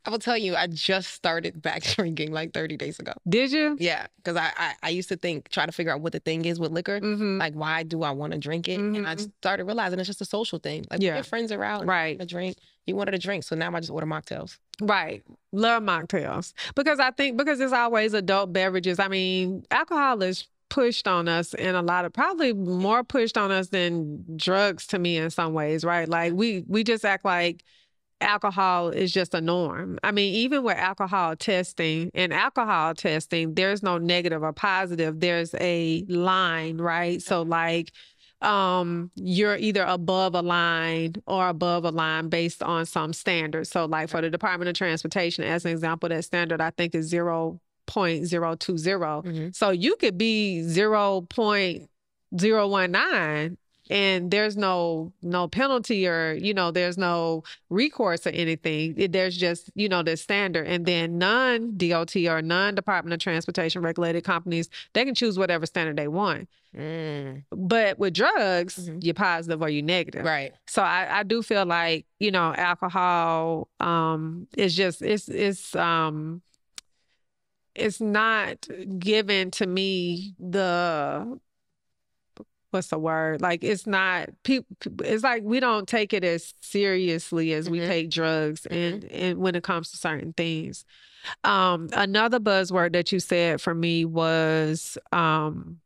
I 0.05 0.09
will 0.11 0.19
tell 0.19 0.37
you, 0.37 0.55
I 0.55 0.67
just 0.67 1.09
started 1.13 1.61
back 1.61 1.83
drinking 1.95 2.31
like 2.31 2.53
30 2.53 2.77
days 2.77 2.99
ago. 2.99 3.13
Did 3.27 3.51
you? 3.51 3.75
Yeah, 3.79 4.07
because 4.17 4.37
I, 4.37 4.51
I 4.57 4.73
I 4.83 4.89
used 4.89 5.09
to 5.09 5.17
think, 5.17 5.49
try 5.49 5.65
to 5.65 5.71
figure 5.71 5.91
out 5.93 6.01
what 6.01 6.13
the 6.13 6.19
thing 6.19 6.45
is 6.45 6.59
with 6.59 6.71
liquor. 6.71 6.99
Mm-hmm. 6.99 7.37
Like, 7.37 7.53
why 7.53 7.83
do 7.83 8.03
I 8.03 8.11
want 8.11 8.33
to 8.33 8.39
drink 8.39 8.67
it? 8.67 8.79
And 8.79 9.05
I 9.07 9.15
Mhm. 9.15 9.31
started 9.39 9.65
realizing 9.65 9.99
it's 9.99 10.07
just 10.07 10.21
a 10.21 10.25
social 10.25 10.59
thing. 10.59 10.85
Like, 10.89 11.01
Yeah. 11.01 11.15
your 11.15 11.23
friends 11.23 11.51
are 11.51 11.63
out 11.63 11.85
Right. 11.85 12.17
a 12.19 12.25
drink, 12.25 12.57
you 12.85 12.95
wanted 12.95 13.13
a 13.13 13.19
drink. 13.19 13.43
So 13.43 13.55
now 13.55 13.71
I 13.75 13.79
just 13.79 13.91
order 13.91 14.07
mocktails. 14.07 14.57
Right. 14.81 15.23
Love 15.51 15.83
mocktails. 15.83 16.53
Because 16.75 16.99
I 16.99 17.11
think 17.11 17.37
because 17.37 17.59
it's 17.59 17.73
always 17.73 18.13
adult 18.13 18.53
beverages. 18.53 18.99
I 18.99 19.07
mean, 19.09 19.63
alcohol 19.71 20.21
is 20.23 20.47
pushed 20.69 21.07
on 21.07 21.27
us 21.27 21.55
in 21.55 21.73
a 21.73 21.81
lot 21.81 22.05
of 22.05 22.13
probably 22.13 22.53
more 22.53 23.03
pushed 23.03 23.37
on 23.39 23.51
us 23.51 23.69
than 23.69 24.23
drugs 24.37 24.85
to 24.87 24.99
me 24.99 25.17
in 25.17 25.29
some 25.31 25.53
ways, 25.53 25.83
right? 25.83 26.07
Like 26.07 26.33
we 26.33 26.63
we 26.67 26.83
just 26.83 27.03
act 27.03 27.25
like 27.25 27.63
alcohol 28.21 28.89
is 28.89 29.11
just 29.11 29.33
a 29.33 29.41
norm. 29.41 29.99
I 30.03 30.11
mean, 30.11 30.33
even 30.35 30.63
with 30.63 30.77
alcohol 30.77 31.35
testing 31.35 32.11
and 32.13 32.31
alcohol 32.33 32.93
testing, 32.95 33.55
there's 33.55 33.83
no 33.83 33.97
negative 33.97 34.43
or 34.43 34.53
positive. 34.53 35.19
There's 35.19 35.53
a 35.59 36.05
line, 36.07 36.77
right? 36.77 37.21
So 37.21 37.41
like 37.43 37.91
um 38.41 39.11
you're 39.15 39.57
either 39.57 39.83
above 39.83 40.33
a 40.33 40.41
line 40.41 41.13
or 41.27 41.49
above 41.49 41.83
a 41.83 41.91
line 41.91 42.29
based 42.29 42.63
on 42.63 42.85
some 42.85 43.11
standard. 43.11 43.67
So 43.67 43.83
like 43.85 44.07
for 44.09 44.21
the 44.21 44.29
Department 44.29 44.69
of 44.69 44.75
Transportation 44.75 45.43
as 45.43 45.65
an 45.65 45.71
example 45.71 46.07
that 46.07 46.23
standard 46.23 46.61
I 46.61 46.69
think 46.71 46.95
is 46.95 47.11
0.020. 47.11 47.59
Mhm. 49.25 49.53
So 49.53 49.71
you 49.71 49.97
could 49.97 50.17
be 50.17 50.61
0.019 50.61 53.57
and 53.89 54.29
there's 54.31 54.55
no 54.55 55.11
no 55.21 55.47
penalty 55.47 56.07
or 56.07 56.33
you 56.33 56.53
know 56.53 56.71
there's 56.71 56.97
no 56.97 57.43
recourse 57.69 58.25
or 58.27 58.29
anything. 58.31 58.93
It- 58.97 59.11
There's 59.11 59.35
just 59.37 59.69
you 59.75 59.89
know 59.89 60.03
the 60.03 60.15
standard 60.17 60.67
and 60.67 60.85
then 60.85 61.17
non 61.17 61.75
DOT 61.77 62.15
or 62.27 62.41
non 62.41 62.75
Department 62.75 63.13
of 63.13 63.19
Transportation 63.19 63.81
regulated 63.81 64.23
companies 64.23 64.69
they 64.93 65.05
can 65.05 65.15
choose 65.15 65.37
whatever 65.39 65.65
standard 65.65 65.97
they 65.97 66.07
want. 66.07 66.47
Mm, 66.77 67.43
But 67.51 67.97
with 67.97 68.13
drugs, 68.13 68.87
Mhm. 68.89 69.03
you're 69.03 69.15
positive 69.15 69.61
or 69.61 69.69
you're 69.69 69.81
negative. 69.83 70.23
right. 70.23 70.53
So 70.67 70.83
I, 70.83 71.19
I 71.19 71.23
do 71.23 71.41
feel 71.41 71.65
like, 71.65 72.05
you 72.19 72.29
know, 72.29 72.53
alcohol 72.55 73.69
um 73.79 74.47
is 74.55 74.75
just 74.75 75.01
it's 75.01 75.27
it's 75.29 75.75
um 75.75 76.41
it's 77.75 78.01
not 78.01 78.67
given 78.99 79.51
to 79.51 79.65
me 79.65 80.33
the 80.39 81.39
what's 82.71 82.87
the 82.87 82.99
word? 82.99 83.41
Like 83.41 83.63
it's 83.63 83.87
not 83.87 84.29
people 84.43 84.75
it's 85.03 85.23
like 85.23 85.43
we 85.43 85.59
don't 85.59 85.87
take 85.87 86.13
it 86.13 86.23
as 86.23 86.53
seriously 86.61 87.53
as 87.53 87.69
we 87.69 87.79
Mhm. 87.79 87.87
take 87.87 88.09
drugs 88.09 88.65
and 88.67 89.03
and 89.05 89.39
when 89.39 89.55
it 89.55 89.63
comes 89.63 89.91
to 89.91 89.97
certain 89.97 90.33
things. 90.33 90.85
Um 91.43 91.89
another 91.93 92.39
buzzword 92.39 92.93
that 92.93 93.11
you 93.11 93.19
said 93.19 93.61
for 93.61 93.73
me 93.73 94.05
was 94.05 94.97
um 95.11 95.79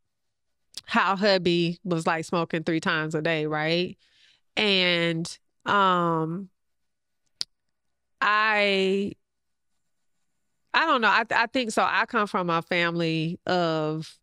how 0.85 1.15
hubby 1.15 1.79
was 1.83 2.05
like 2.05 2.25
smoking 2.25 2.63
three 2.63 2.79
times 2.79 3.15
a 3.15 3.21
day, 3.21 3.45
right? 3.47 3.97
And 4.57 5.37
um 5.65 6.49
I 8.21 9.13
I 10.73 10.85
don't 10.85 11.01
know. 11.01 11.07
I 11.07 11.23
I 11.31 11.45
think 11.47 11.71
so. 11.71 11.83
I 11.87 12.05
come 12.05 12.27
from 12.27 12.49
a 12.49 12.61
family 12.61 13.39
of 13.45 14.17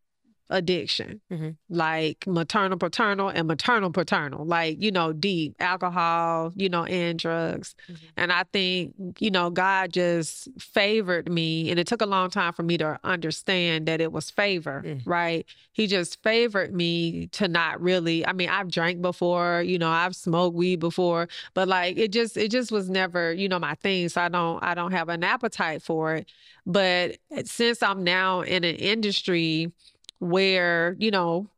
addiction, 0.50 1.20
Mhm. 1.32 1.56
like 1.68 2.26
maternal, 2.26 2.76
paternal, 2.76 3.28
and 3.28 3.46
maternal, 3.48 3.90
paternal, 3.90 4.44
like, 4.44 4.82
you 4.82 4.90
know, 4.90 5.12
deep 5.12 5.54
alcohol, 5.60 6.52
you 6.56 6.68
know, 6.68 6.84
and 6.84 7.18
drugs. 7.18 7.74
Mhm. 7.88 7.96
And 8.16 8.32
I 8.32 8.44
think, 8.52 8.94
you 9.20 9.30
know, 9.30 9.48
God 9.50 9.92
just 9.92 10.48
favored 10.58 11.30
me. 11.30 11.70
And 11.70 11.78
it 11.78 11.86
took 11.86 12.02
a 12.02 12.06
long 12.06 12.30
time 12.30 12.52
for 12.52 12.62
me 12.62 12.76
to 12.78 12.98
understand 13.04 13.86
that 13.86 14.00
it 14.00 14.12
was 14.12 14.30
favor, 14.30 14.82
Mm. 14.84 15.02
right? 15.06 15.46
He 15.72 15.86
just 15.86 16.22
favored 16.22 16.74
me 16.74 17.28
to 17.28 17.48
not 17.48 17.80
really, 17.80 18.26
I 18.26 18.32
mean, 18.32 18.48
I've 18.48 18.70
drank 18.70 19.00
before, 19.00 19.62
you 19.64 19.78
know, 19.78 19.90
I've 19.90 20.16
smoked 20.16 20.56
weed 20.56 20.80
before, 20.80 21.28
but 21.54 21.68
like 21.68 21.96
it 21.96 22.12
just, 22.12 22.36
it 22.36 22.50
just 22.50 22.72
was 22.72 22.90
never, 22.90 23.32
you 23.32 23.48
know, 23.48 23.58
my 23.58 23.74
thing. 23.76 24.08
So 24.08 24.20
I 24.20 24.28
don't, 24.28 24.62
I 24.62 24.74
don't 24.74 24.92
have 24.92 25.08
an 25.08 25.22
appetite 25.24 25.82
for 25.82 26.16
it. 26.16 26.28
But 26.66 27.16
since 27.44 27.82
I'm 27.82 28.04
now 28.04 28.40
in 28.42 28.64
an 28.64 28.76
industry 28.76 29.72
where, 30.20 30.94
you 30.98 31.10
know, 31.10 31.48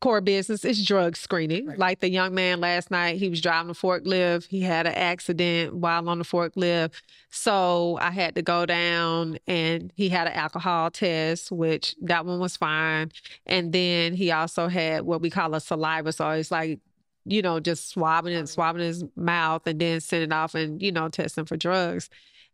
core 0.00 0.20
business 0.20 0.64
is 0.64 0.84
drug 0.84 1.16
screening. 1.16 1.66
Right. 1.66 1.78
Like 1.78 2.00
the 2.00 2.08
young 2.08 2.34
man 2.34 2.60
last 2.60 2.90
night, 2.90 3.18
he 3.18 3.28
was 3.28 3.40
driving 3.40 3.70
a 3.70 3.74
forklift. 3.74 4.46
He 4.46 4.60
had 4.60 4.86
an 4.86 4.94
accident 4.94 5.74
while 5.74 6.08
on 6.08 6.18
the 6.18 6.24
forklift. 6.24 6.92
So 7.30 7.98
I 8.00 8.10
had 8.10 8.34
to 8.36 8.42
go 8.42 8.64
down 8.66 9.38
and 9.46 9.92
he 9.94 10.08
had 10.08 10.26
an 10.26 10.32
alcohol 10.32 10.90
test, 10.90 11.52
which 11.52 11.96
that 12.02 12.24
one 12.24 12.40
was 12.40 12.56
fine. 12.56 13.12
And 13.46 13.72
then 13.72 14.14
he 14.14 14.30
also 14.32 14.68
had 14.68 15.02
what 15.02 15.20
we 15.20 15.28
call 15.28 15.54
a 15.54 15.60
saliva. 15.60 16.12
So 16.12 16.30
it's 16.30 16.50
like, 16.50 16.80
you 17.26 17.42
know, 17.42 17.60
just 17.60 17.90
swabbing 17.90 18.34
and 18.34 18.48
swabbing 18.48 18.82
his 18.82 19.04
mouth 19.16 19.66
and 19.66 19.78
then 19.78 20.00
sending 20.00 20.32
off 20.32 20.54
and, 20.54 20.80
you 20.80 20.92
know, 20.92 21.08
testing 21.10 21.44
for 21.44 21.58
drugs. 21.58 22.08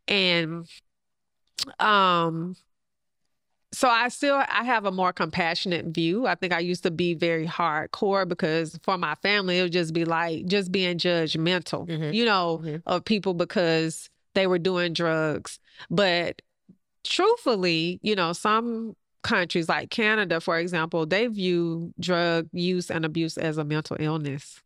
And 0.08 0.68
um 1.78 2.56
so 3.76 3.88
I 3.90 4.08
still 4.08 4.36
I 4.48 4.64
have 4.64 4.86
a 4.86 4.90
more 4.90 5.12
compassionate 5.12 5.86
view. 5.86 6.26
I 6.26 6.34
think 6.34 6.52
I 6.54 6.60
used 6.60 6.82
to 6.84 6.90
be 6.90 7.12
very 7.12 7.46
hardcore 7.46 8.26
because 8.26 8.78
for 8.82 8.96
my 8.96 9.14
family 9.16 9.58
it 9.58 9.62
would 9.64 9.72
just 9.72 9.92
be 9.92 10.06
like 10.06 10.46
just 10.46 10.72
being 10.72 10.96
judgmental, 10.96 11.86
Mhm. 11.86 12.14
you 12.14 12.24
know, 12.24 12.62
Mhm. 12.64 12.82
of 12.86 13.04
people 13.04 13.34
because 13.34 14.08
they 14.34 14.46
were 14.46 14.58
doing 14.58 14.94
drugs. 14.94 15.58
But 15.90 16.40
truthfully, 17.04 18.00
you 18.02 18.14
know, 18.16 18.32
some 18.32 18.96
countries 19.22 19.68
like 19.68 19.90
Canada, 19.90 20.40
for 20.40 20.58
example, 20.58 21.04
they 21.06 21.26
view 21.26 21.92
drug 22.00 22.48
use 22.52 22.90
and 22.90 23.04
abuse 23.04 23.36
as 23.36 23.58
a 23.58 23.64
mental 23.64 23.96
illness, 24.00 24.62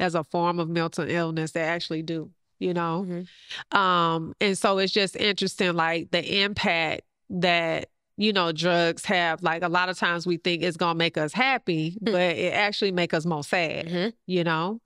as 0.00 0.14
a 0.14 0.24
form 0.24 0.58
of 0.58 0.68
mental 0.68 1.08
illness. 1.08 1.52
They 1.52 1.60
actually 1.62 2.02
do, 2.02 2.30
you 2.58 2.74
know. 2.74 3.06
Mhm. 3.08 3.76
Um, 3.78 4.34
and 4.40 4.56
so 4.58 4.78
it's 4.78 4.92
just 4.92 5.16
interesting, 5.16 5.74
like 5.74 6.10
the 6.10 6.42
impact 6.42 7.02
that 7.30 7.90
you 8.18 8.32
know 8.34 8.52
drugs 8.52 9.04
have. 9.06 9.42
Like 9.42 9.62
a 9.62 9.68
lot 9.68 9.88
of 9.88 9.96
times 9.98 10.26
we 10.26 10.36
think 10.36 10.62
it's 10.62 10.76
gonna 10.76 10.94
make 10.98 11.16
us 11.16 11.32
happy, 11.32 11.96
Hmm. 12.04 12.12
but 12.12 12.36
it 12.36 12.52
actually 12.52 12.92
make 12.92 13.14
us 13.14 13.24
more 13.24 13.42
sad. 13.44 13.86
Mhm. 13.86 14.12
You 14.26 14.44
know. 14.44 14.80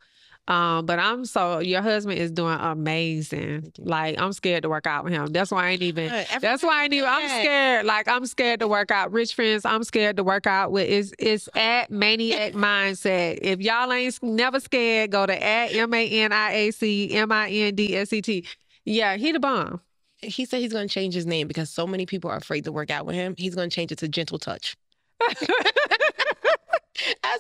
Um, 0.49 0.87
but 0.87 0.99
I'm 0.99 1.25
so 1.25 1.61
your 1.61 1.83
husband 1.83 2.19
is 2.19 2.33
doing 2.33 2.59
amazing. 2.61 3.73
Like 3.79 4.21
I'm 4.21 4.33
scared 4.33 4.65
to 4.65 4.69
work 4.69 4.87
out 4.89 5.05
with 5.05 5.13
him. 5.13 5.27
That's 5.27 5.51
why 5.53 5.67
I 5.67 5.71
ain't 5.71 5.83
even. 5.83 6.09
Good. 6.09 6.27
That's 6.41 6.63
why 6.65 6.81
I 6.81 6.85
ain't 6.85 6.93
even. 6.95 7.09
I'm 7.09 7.29
scared. 7.29 7.87
Like 7.87 8.09
I'm 8.09 8.27
scared 8.27 8.59
to 8.61 8.67
work 8.69 8.91
out. 8.91 9.13
Rich 9.13 9.35
friends, 9.35 9.65
I'm 9.65 9.85
scared 9.85 10.17
to 10.17 10.25
work 10.25 10.47
out 10.49 10.73
with. 10.73 10.89
It's 10.89 11.13
it's 11.19 11.49
at 11.55 11.91
Maniac 11.93 12.53
Mindset. 12.55 13.39
If 13.41 13.61
y'all 13.61 13.93
ain't 13.93 14.21
never 14.23 14.59
scared, 14.59 15.13
go 15.13 15.27
to 15.27 15.43
at 15.45 15.73
M 15.75 15.95
A 15.95 16.09
N 16.09 16.33
I 16.33 16.53
A 16.53 16.71
C 16.73 17.13
M 17.15 17.31
I 17.31 17.49
N 17.49 17.75
D 17.77 17.97
S 17.97 18.13
E 18.13 18.21
T. 18.21 18.45
Yeah, 18.85 19.17
he 19.17 19.31
the 19.31 19.39
bomb. 19.39 19.81
He 20.23 20.45
said 20.45 20.61
he's 20.61 20.73
going 20.73 20.89
to 20.89 20.93
change 20.93 21.15
his 21.15 21.27
name 21.27 21.49
because 21.49 21.71
so 21.71 21.87
many 21.87 22.07
people 22.07 22.31
are 22.31 22.37
afraid 22.37 22.65
to 22.65 22.73
work 22.73 22.91
out 22.91 23.07
with 23.07 23.15
him. 23.15 23.35
He's 23.37 23.55
going 23.55 23.69
to 23.71 23.75
change 23.75 23.93
it 23.93 23.99
to 23.99 24.09
Gentle 24.09 24.39
Touch. 24.39 24.77
That's 25.21 25.43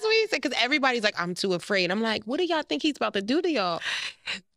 what 0.02 0.14
he 0.14 0.26
said. 0.28 0.42
Because 0.42 0.58
everybody's 0.60 1.02
like, 1.02 1.18
I'm 1.20 1.34
too 1.34 1.54
afraid. 1.54 1.90
I'm 1.90 2.00
like, 2.00 2.24
what 2.24 2.38
do 2.38 2.44
y'all 2.44 2.62
think 2.62 2.82
he's 2.82 2.96
about 2.96 3.14
to 3.14 3.22
do 3.22 3.40
to 3.42 3.50
y'all? 3.50 3.80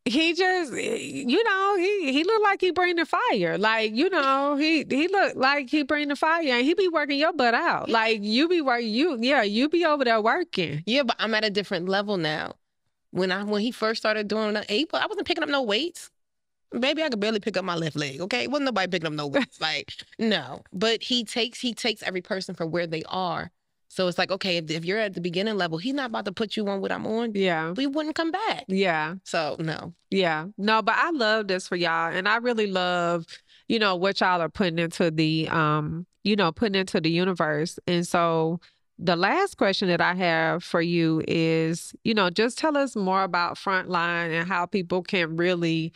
he 0.07 0.35
just 0.35 0.71
you 0.71 1.43
know 1.43 1.75
he 1.77 2.11
he 2.11 2.23
look 2.23 2.43
like 2.43 2.61
he 2.61 2.69
bring 2.69 2.95
the 2.95 3.05
fire 3.05 3.57
like 3.57 3.91
you 3.95 4.07
know 4.11 4.55
he 4.55 4.85
he 4.88 5.07
look 5.07 5.35
like 5.35 5.67
he 5.67 5.81
bring 5.81 6.09
the 6.09 6.15
fire 6.15 6.43
and 6.43 6.63
he 6.63 6.75
be 6.75 6.88
working 6.88 7.17
your 7.17 7.33
butt 7.33 7.55
out 7.55 7.89
like 7.89 8.19
you 8.21 8.47
be 8.47 8.61
working 8.61 8.88
you 8.88 9.17
yeah 9.19 9.41
you 9.41 9.67
be 9.67 9.83
over 9.83 10.05
there 10.05 10.21
working 10.21 10.83
Yeah, 10.85 11.03
but 11.03 11.15
I'm 11.17 11.33
at 11.33 11.43
a 11.43 11.49
different 11.49 11.89
level 11.89 12.17
now. 12.17 12.53
When 13.11 13.31
I 13.31 13.43
when 13.43 13.61
he 13.61 13.71
first 13.71 14.01
started 14.01 14.27
doing 14.27 14.57
eight, 14.69 14.89
I 14.93 15.07
wasn't 15.07 15.25
picking 15.25 15.43
up 15.43 15.49
no 15.49 15.63
weights. 15.63 16.11
Baby, 16.79 17.03
I 17.03 17.09
could 17.09 17.19
barely 17.19 17.39
pick 17.39 17.57
up 17.57 17.65
my 17.65 17.75
left 17.75 17.95
leg. 17.95 18.21
Okay, 18.21 18.47
wasn't 18.47 18.65
nobody 18.65 18.88
picking 18.89 19.07
up 19.07 19.13
no 19.13 19.27
weights. 19.35 19.61
like 19.61 19.91
no, 20.19 20.61
but 20.73 21.01
he 21.03 21.23
takes 21.23 21.59
he 21.59 21.73
takes 21.73 22.03
every 22.03 22.21
person 22.21 22.55
for 22.55 22.65
where 22.65 22.88
they 22.88 23.03
are, 23.07 23.51
So 23.88 24.07
it's 24.07 24.17
like, 24.17 24.31
okay, 24.31 24.57
if, 24.57 24.69
if 24.71 24.83
you're 24.85 24.99
at 24.99 25.13
the 25.13 25.21
beginning 25.21 25.57
level, 25.57 25.77
he's 25.77 25.93
not 25.93 26.09
about 26.09 26.25
to 26.25 26.31
put 26.31 26.57
you 26.57 26.67
on 26.67 26.81
what 26.81 26.91
I'm 26.91 27.05
on. 27.07 27.31
Yeah. 27.33 27.71
We 27.71 27.88
wouldn't 27.88 28.15
come 28.15 28.31
back. 28.31 28.65
Yeah. 28.67 29.15
So 29.23 29.55
no. 29.59 29.93
Yeah. 30.11 30.47
No, 30.57 30.81
but 30.81 30.95
I 30.97 31.11
love 31.11 31.47
this 31.47 31.67
for 31.67 31.75
y'all. 31.75 32.11
And 32.11 32.27
I 32.27 32.38
really 32.38 32.67
love, 32.67 33.25
you 33.67 33.79
know, 33.79 33.95
what 33.95 34.19
y'all 34.21 34.41
are 34.41 34.49
putting 34.49 34.79
into 34.79 35.11
the 35.11 35.47
um, 35.49 36.05
you 36.23 36.35
know, 36.35 36.51
putting 36.51 36.75
into 36.75 36.99
the 36.99 37.09
universe. 37.11 37.77
And 37.88 38.05
so 38.07 38.59
the 38.97 39.15
last 39.15 39.57
question 39.57 39.88
that 39.89 40.01
I 40.01 40.13
have 40.15 40.63
for 40.63 40.81
you 40.81 41.21
is, 41.27 41.93
you 42.03 42.13
know, 42.13 42.29
just 42.29 42.57
tell 42.57 42.77
us 42.77 42.95
more 42.95 43.23
about 43.23 43.57
Frontline 43.57 44.31
and 44.31 44.47
how 44.47 44.65
people 44.65 45.03
can 45.03 45.35
really, 45.38 45.91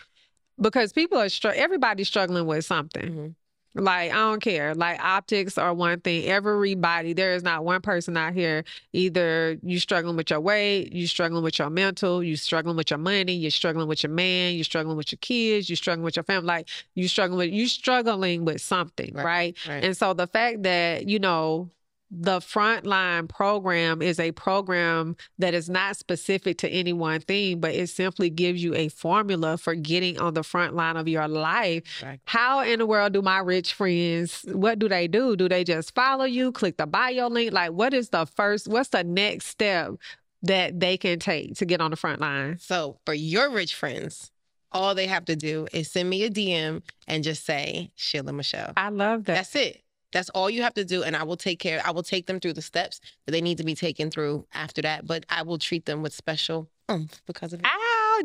because 0.61 0.93
people 0.93 1.17
are, 1.17 1.29
str- 1.29 1.49
everybody's 1.49 2.07
struggling 2.07 2.45
with 2.45 2.65
something. 2.65 3.05
Mm-hmm. 3.05 3.27
Like, 3.75 4.11
I 4.11 4.15
don't 4.15 4.41
care. 4.41 4.73
Like, 4.73 4.99
optics 4.99 5.57
are 5.57 5.73
one 5.73 5.99
thing. 6.01 6.25
Everybody, 6.25 7.13
there 7.13 7.35
is 7.35 7.43
not 7.43 7.63
one 7.63 7.81
person 7.81 8.17
out 8.17 8.33
here. 8.33 8.63
Either 8.93 9.57
you 9.61 9.79
struggling 9.79 10.15
with 10.15 10.31
your 10.31 10.39
weight, 10.39 10.91
you 10.91 11.05
struggling 11.05 11.43
with 11.43 11.59
your 11.59 11.69
mental, 11.69 12.23
you 12.23 12.35
struggling 12.35 12.75
with 12.75 12.89
your 12.89 12.97
money, 12.97 13.33
you're 13.33 13.51
struggling 13.51 13.87
with 13.87 14.01
your 14.01 14.11
man, 14.11 14.55
you're 14.55 14.63
struggling 14.63 14.97
with 14.97 15.11
your 15.11 15.19
kids, 15.21 15.69
you're 15.69 15.75
struggling 15.77 16.03
with 16.03 16.15
your 16.15 16.23
family. 16.23 16.47
Like, 16.47 16.67
you 16.95 17.07
struggling 17.07 17.37
with, 17.37 17.51
you 17.51 17.67
struggling 17.67 18.43
with 18.43 18.59
something, 18.59 19.13
Right, 19.13 19.23
right? 19.23 19.57
right. 19.67 19.83
And 19.83 19.95
so 19.95 20.13
the 20.13 20.27
fact 20.27 20.63
that, 20.63 21.07
you 21.07 21.19
know, 21.19 21.69
the 22.11 22.39
frontline 22.39 23.29
program 23.29 24.01
is 24.01 24.19
a 24.19 24.31
program 24.31 25.15
that 25.37 25.53
is 25.53 25.69
not 25.69 25.95
specific 25.95 26.57
to 26.59 26.69
any 26.69 26.91
one 26.91 27.21
thing, 27.21 27.59
but 27.59 27.75
it 27.75 27.87
simply 27.87 28.29
gives 28.29 28.63
you 28.63 28.73
a 28.73 28.89
formula 28.89 29.57
for 29.57 29.75
getting 29.75 30.19
on 30.19 30.33
the 30.33 30.43
front 30.43 30.75
line 30.75 30.97
of 30.97 31.07
your 31.07 31.27
life. 31.27 32.03
How 32.25 32.61
in 32.61 32.79
the 32.79 32.85
world 32.85 33.13
do 33.13 33.21
my 33.21 33.39
rich 33.39 33.73
friends, 33.73 34.43
what 34.47 34.79
do 34.79 34.89
they 34.89 35.07
do? 35.07 35.35
Do 35.35 35.47
they 35.47 35.63
just 35.63 35.93
follow 35.93 36.25
you, 36.25 36.51
click 36.51 36.77
the 36.77 36.87
bio 36.87 37.27
link? 37.27 37.53
Like, 37.53 37.71
what 37.71 37.93
is 37.93 38.09
the 38.09 38.25
first, 38.25 38.67
what's 38.67 38.89
the 38.89 39.03
next 39.03 39.45
step 39.45 39.91
that 40.41 40.79
they 40.79 40.97
can 40.97 41.19
take 41.19 41.55
to 41.55 41.65
get 41.65 41.81
on 41.81 41.91
the 41.91 41.97
front 41.97 42.21
line? 42.21 42.57
So 42.59 42.97
for 43.05 43.13
your 43.13 43.51
rich 43.51 43.75
friends, 43.75 44.31
all 44.71 44.95
they 44.95 45.07
have 45.07 45.25
to 45.25 45.35
do 45.35 45.67
is 45.73 45.91
send 45.91 46.09
me 46.09 46.23
a 46.23 46.29
DM 46.29 46.81
and 47.07 47.23
just 47.23 47.45
say 47.45 47.91
Sheila 47.95 48.33
Michelle. 48.33 48.73
I 48.77 48.89
love 48.89 49.25
that. 49.25 49.35
That's 49.35 49.55
it. 49.55 49.83
That's 50.11 50.29
all 50.31 50.49
you 50.49 50.63
have 50.63 50.73
to 50.75 50.85
do, 50.85 51.03
and 51.03 51.15
I 51.15 51.23
will 51.23 51.37
take 51.37 51.59
care. 51.59 51.81
I 51.85 51.91
will 51.91 52.03
take 52.03 52.25
them 52.25 52.39
through 52.39 52.53
the 52.53 52.61
steps 52.61 52.99
that 53.25 53.31
they 53.31 53.41
need 53.41 53.57
to 53.59 53.63
be 53.63 53.75
taken 53.75 54.09
through 54.09 54.45
after 54.53 54.81
that. 54.81 55.05
But 55.05 55.25
I 55.29 55.43
will 55.43 55.59
treat 55.59 55.85
them 55.85 56.01
with 56.01 56.13
special 56.13 56.69
oomph 56.91 57.21
because 57.25 57.53
of 57.53 57.59
it. 57.59 57.65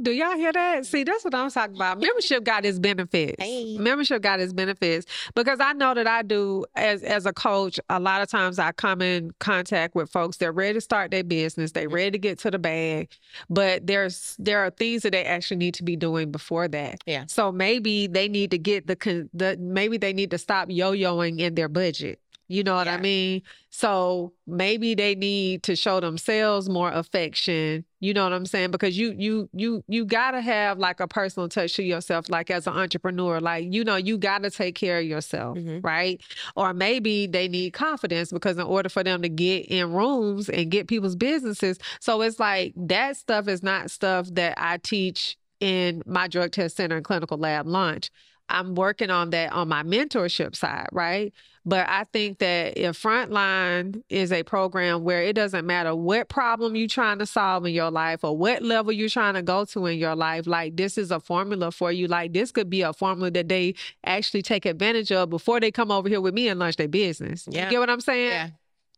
Do 0.02 0.10
y'all 0.10 0.36
hear 0.36 0.52
that? 0.52 0.84
See, 0.86 1.04
that's 1.04 1.24
what 1.24 1.34
I'm 1.34 1.50
talking 1.50 1.76
about. 1.76 2.00
Membership 2.00 2.44
got 2.44 2.64
its 2.64 2.78
benefits. 2.78 3.42
Hey. 3.42 3.78
Membership 3.78 4.20
got 4.22 4.40
its 4.40 4.52
benefits 4.52 5.06
because 5.34 5.60
I 5.60 5.72
know 5.74 5.94
that 5.94 6.06
I 6.06 6.22
do 6.22 6.64
as 6.74 7.02
as 7.02 7.24
a 7.26 7.32
coach. 7.32 7.78
A 7.88 8.00
lot 8.00 8.20
of 8.22 8.28
times 8.28 8.58
I 8.58 8.72
come 8.72 9.00
in 9.00 9.30
contact 9.38 9.94
with 9.94 10.10
folks. 10.10 10.38
They're 10.38 10.52
ready 10.52 10.74
to 10.74 10.80
start 10.80 11.10
their 11.10 11.24
business. 11.24 11.72
They're 11.72 11.84
Mm-hmm. 11.84 11.94
ready 11.94 12.10
to 12.12 12.18
get 12.18 12.38
to 12.40 12.50
the 12.50 12.58
bag, 12.58 13.10
but 13.50 13.86
there's 13.86 14.36
there 14.38 14.60
are 14.60 14.70
things 14.70 15.02
that 15.02 15.12
they 15.12 15.24
actually 15.24 15.58
need 15.58 15.74
to 15.74 15.82
be 15.82 15.96
doing 15.96 16.30
before 16.32 16.66
that. 16.68 17.02
Yeah. 17.06 17.24
So 17.28 17.52
maybe 17.52 18.06
they 18.06 18.26
need 18.28 18.50
to 18.52 18.58
get 18.58 18.86
the 18.86 18.96
con- 18.96 19.28
the 19.34 19.56
maybe 19.58 19.98
they 19.98 20.12
need 20.14 20.30
to 20.30 20.38
stop 20.38 20.68
yo-yoing 20.70 21.38
in 21.40 21.54
their 21.54 21.68
budget. 21.68 22.20
You 22.48 22.62
know 22.62 22.74
what 22.74 22.88
I 22.88 22.98
mean? 22.98 23.42
So 23.70 24.32
maybe 24.46 24.94
they 24.94 25.14
need 25.14 25.62
to 25.64 25.74
show 25.74 25.98
themselves 26.00 26.68
more 26.68 26.90
affection. 26.92 27.84
You 28.00 28.12
know 28.12 28.24
what 28.24 28.32
I'm 28.32 28.44
saying? 28.46 28.70
Because 28.70 28.98
you 28.98 29.14
you 29.16 29.48
you 29.52 29.82
you 29.88 30.04
gotta 30.04 30.40
have 30.40 30.78
like 30.78 31.00
a 31.00 31.08
personal 31.08 31.48
touch 31.48 31.74
to 31.76 31.82
yourself, 31.82 32.28
like 32.28 32.50
as 32.50 32.66
an 32.66 32.74
entrepreneur. 32.74 33.40
Like, 33.40 33.72
you 33.72 33.82
know, 33.82 33.96
you 33.96 34.18
gotta 34.18 34.50
take 34.50 34.74
care 34.74 34.98
of 34.98 35.04
yourself, 35.04 35.56
Mhm. 35.56 35.82
right? 35.82 36.20
Or 36.54 36.74
maybe 36.74 37.26
they 37.26 37.48
need 37.48 37.72
confidence 37.72 38.30
because 38.30 38.58
in 38.58 38.64
order 38.64 38.88
for 38.90 39.02
them 39.02 39.22
to 39.22 39.28
get 39.28 39.66
in 39.66 39.92
rooms 39.92 40.48
and 40.50 40.70
get 40.70 40.86
people's 40.86 41.16
businesses. 41.16 41.78
So 42.00 42.20
it's 42.22 42.38
like 42.38 42.74
that 42.76 43.16
stuff 43.16 43.48
is 43.48 43.62
not 43.62 43.90
stuff 43.90 44.28
that 44.32 44.54
I 44.58 44.76
teach 44.78 45.36
in 45.60 46.02
my 46.04 46.28
drug 46.28 46.52
test 46.52 46.76
center 46.76 46.96
and 46.96 47.04
clinical 47.04 47.38
lab 47.38 47.66
launch. 47.66 48.10
I'm 48.48 48.74
working 48.74 49.10
on 49.10 49.30
that 49.30 49.52
on 49.52 49.68
my 49.68 49.82
mentorship 49.82 50.54
side, 50.54 50.88
right? 50.92 51.32
But 51.66 51.88
I 51.88 52.04
think 52.04 52.38
that 52.40 52.76
if 52.76 53.00
Frontline 53.02 54.02
is 54.10 54.32
a 54.32 54.42
program 54.42 55.02
where 55.02 55.22
it 55.22 55.32
doesn't 55.32 55.66
matter 55.66 55.94
what 55.94 56.28
problem 56.28 56.76
you're 56.76 56.88
trying 56.88 57.18
to 57.20 57.26
solve 57.26 57.64
in 57.64 57.72
your 57.72 57.90
life 57.90 58.22
or 58.22 58.36
what 58.36 58.62
level 58.62 58.92
you're 58.92 59.08
trying 59.08 59.32
to 59.34 59.42
go 59.42 59.64
to 59.64 59.86
in 59.86 59.98
your 59.98 60.14
life, 60.14 60.46
like 60.46 60.76
this 60.76 60.98
is 60.98 61.10
a 61.10 61.20
formula 61.20 61.70
for 61.72 61.90
you. 61.90 62.06
Like 62.06 62.34
this 62.34 62.52
could 62.52 62.68
be 62.68 62.82
a 62.82 62.92
formula 62.92 63.30
that 63.30 63.48
they 63.48 63.74
actually 64.04 64.42
take 64.42 64.66
advantage 64.66 65.10
of 65.10 65.30
before 65.30 65.58
they 65.58 65.70
come 65.70 65.90
over 65.90 66.06
here 66.08 66.20
with 66.20 66.34
me 66.34 66.48
and 66.48 66.60
launch 66.60 66.76
their 66.76 66.88
business. 66.88 67.48
Yeah. 67.50 67.64
You 67.64 67.70
get 67.70 67.80
what 67.80 67.88
I'm 67.90 68.00
saying? 68.02 68.28
Yeah. 68.28 68.48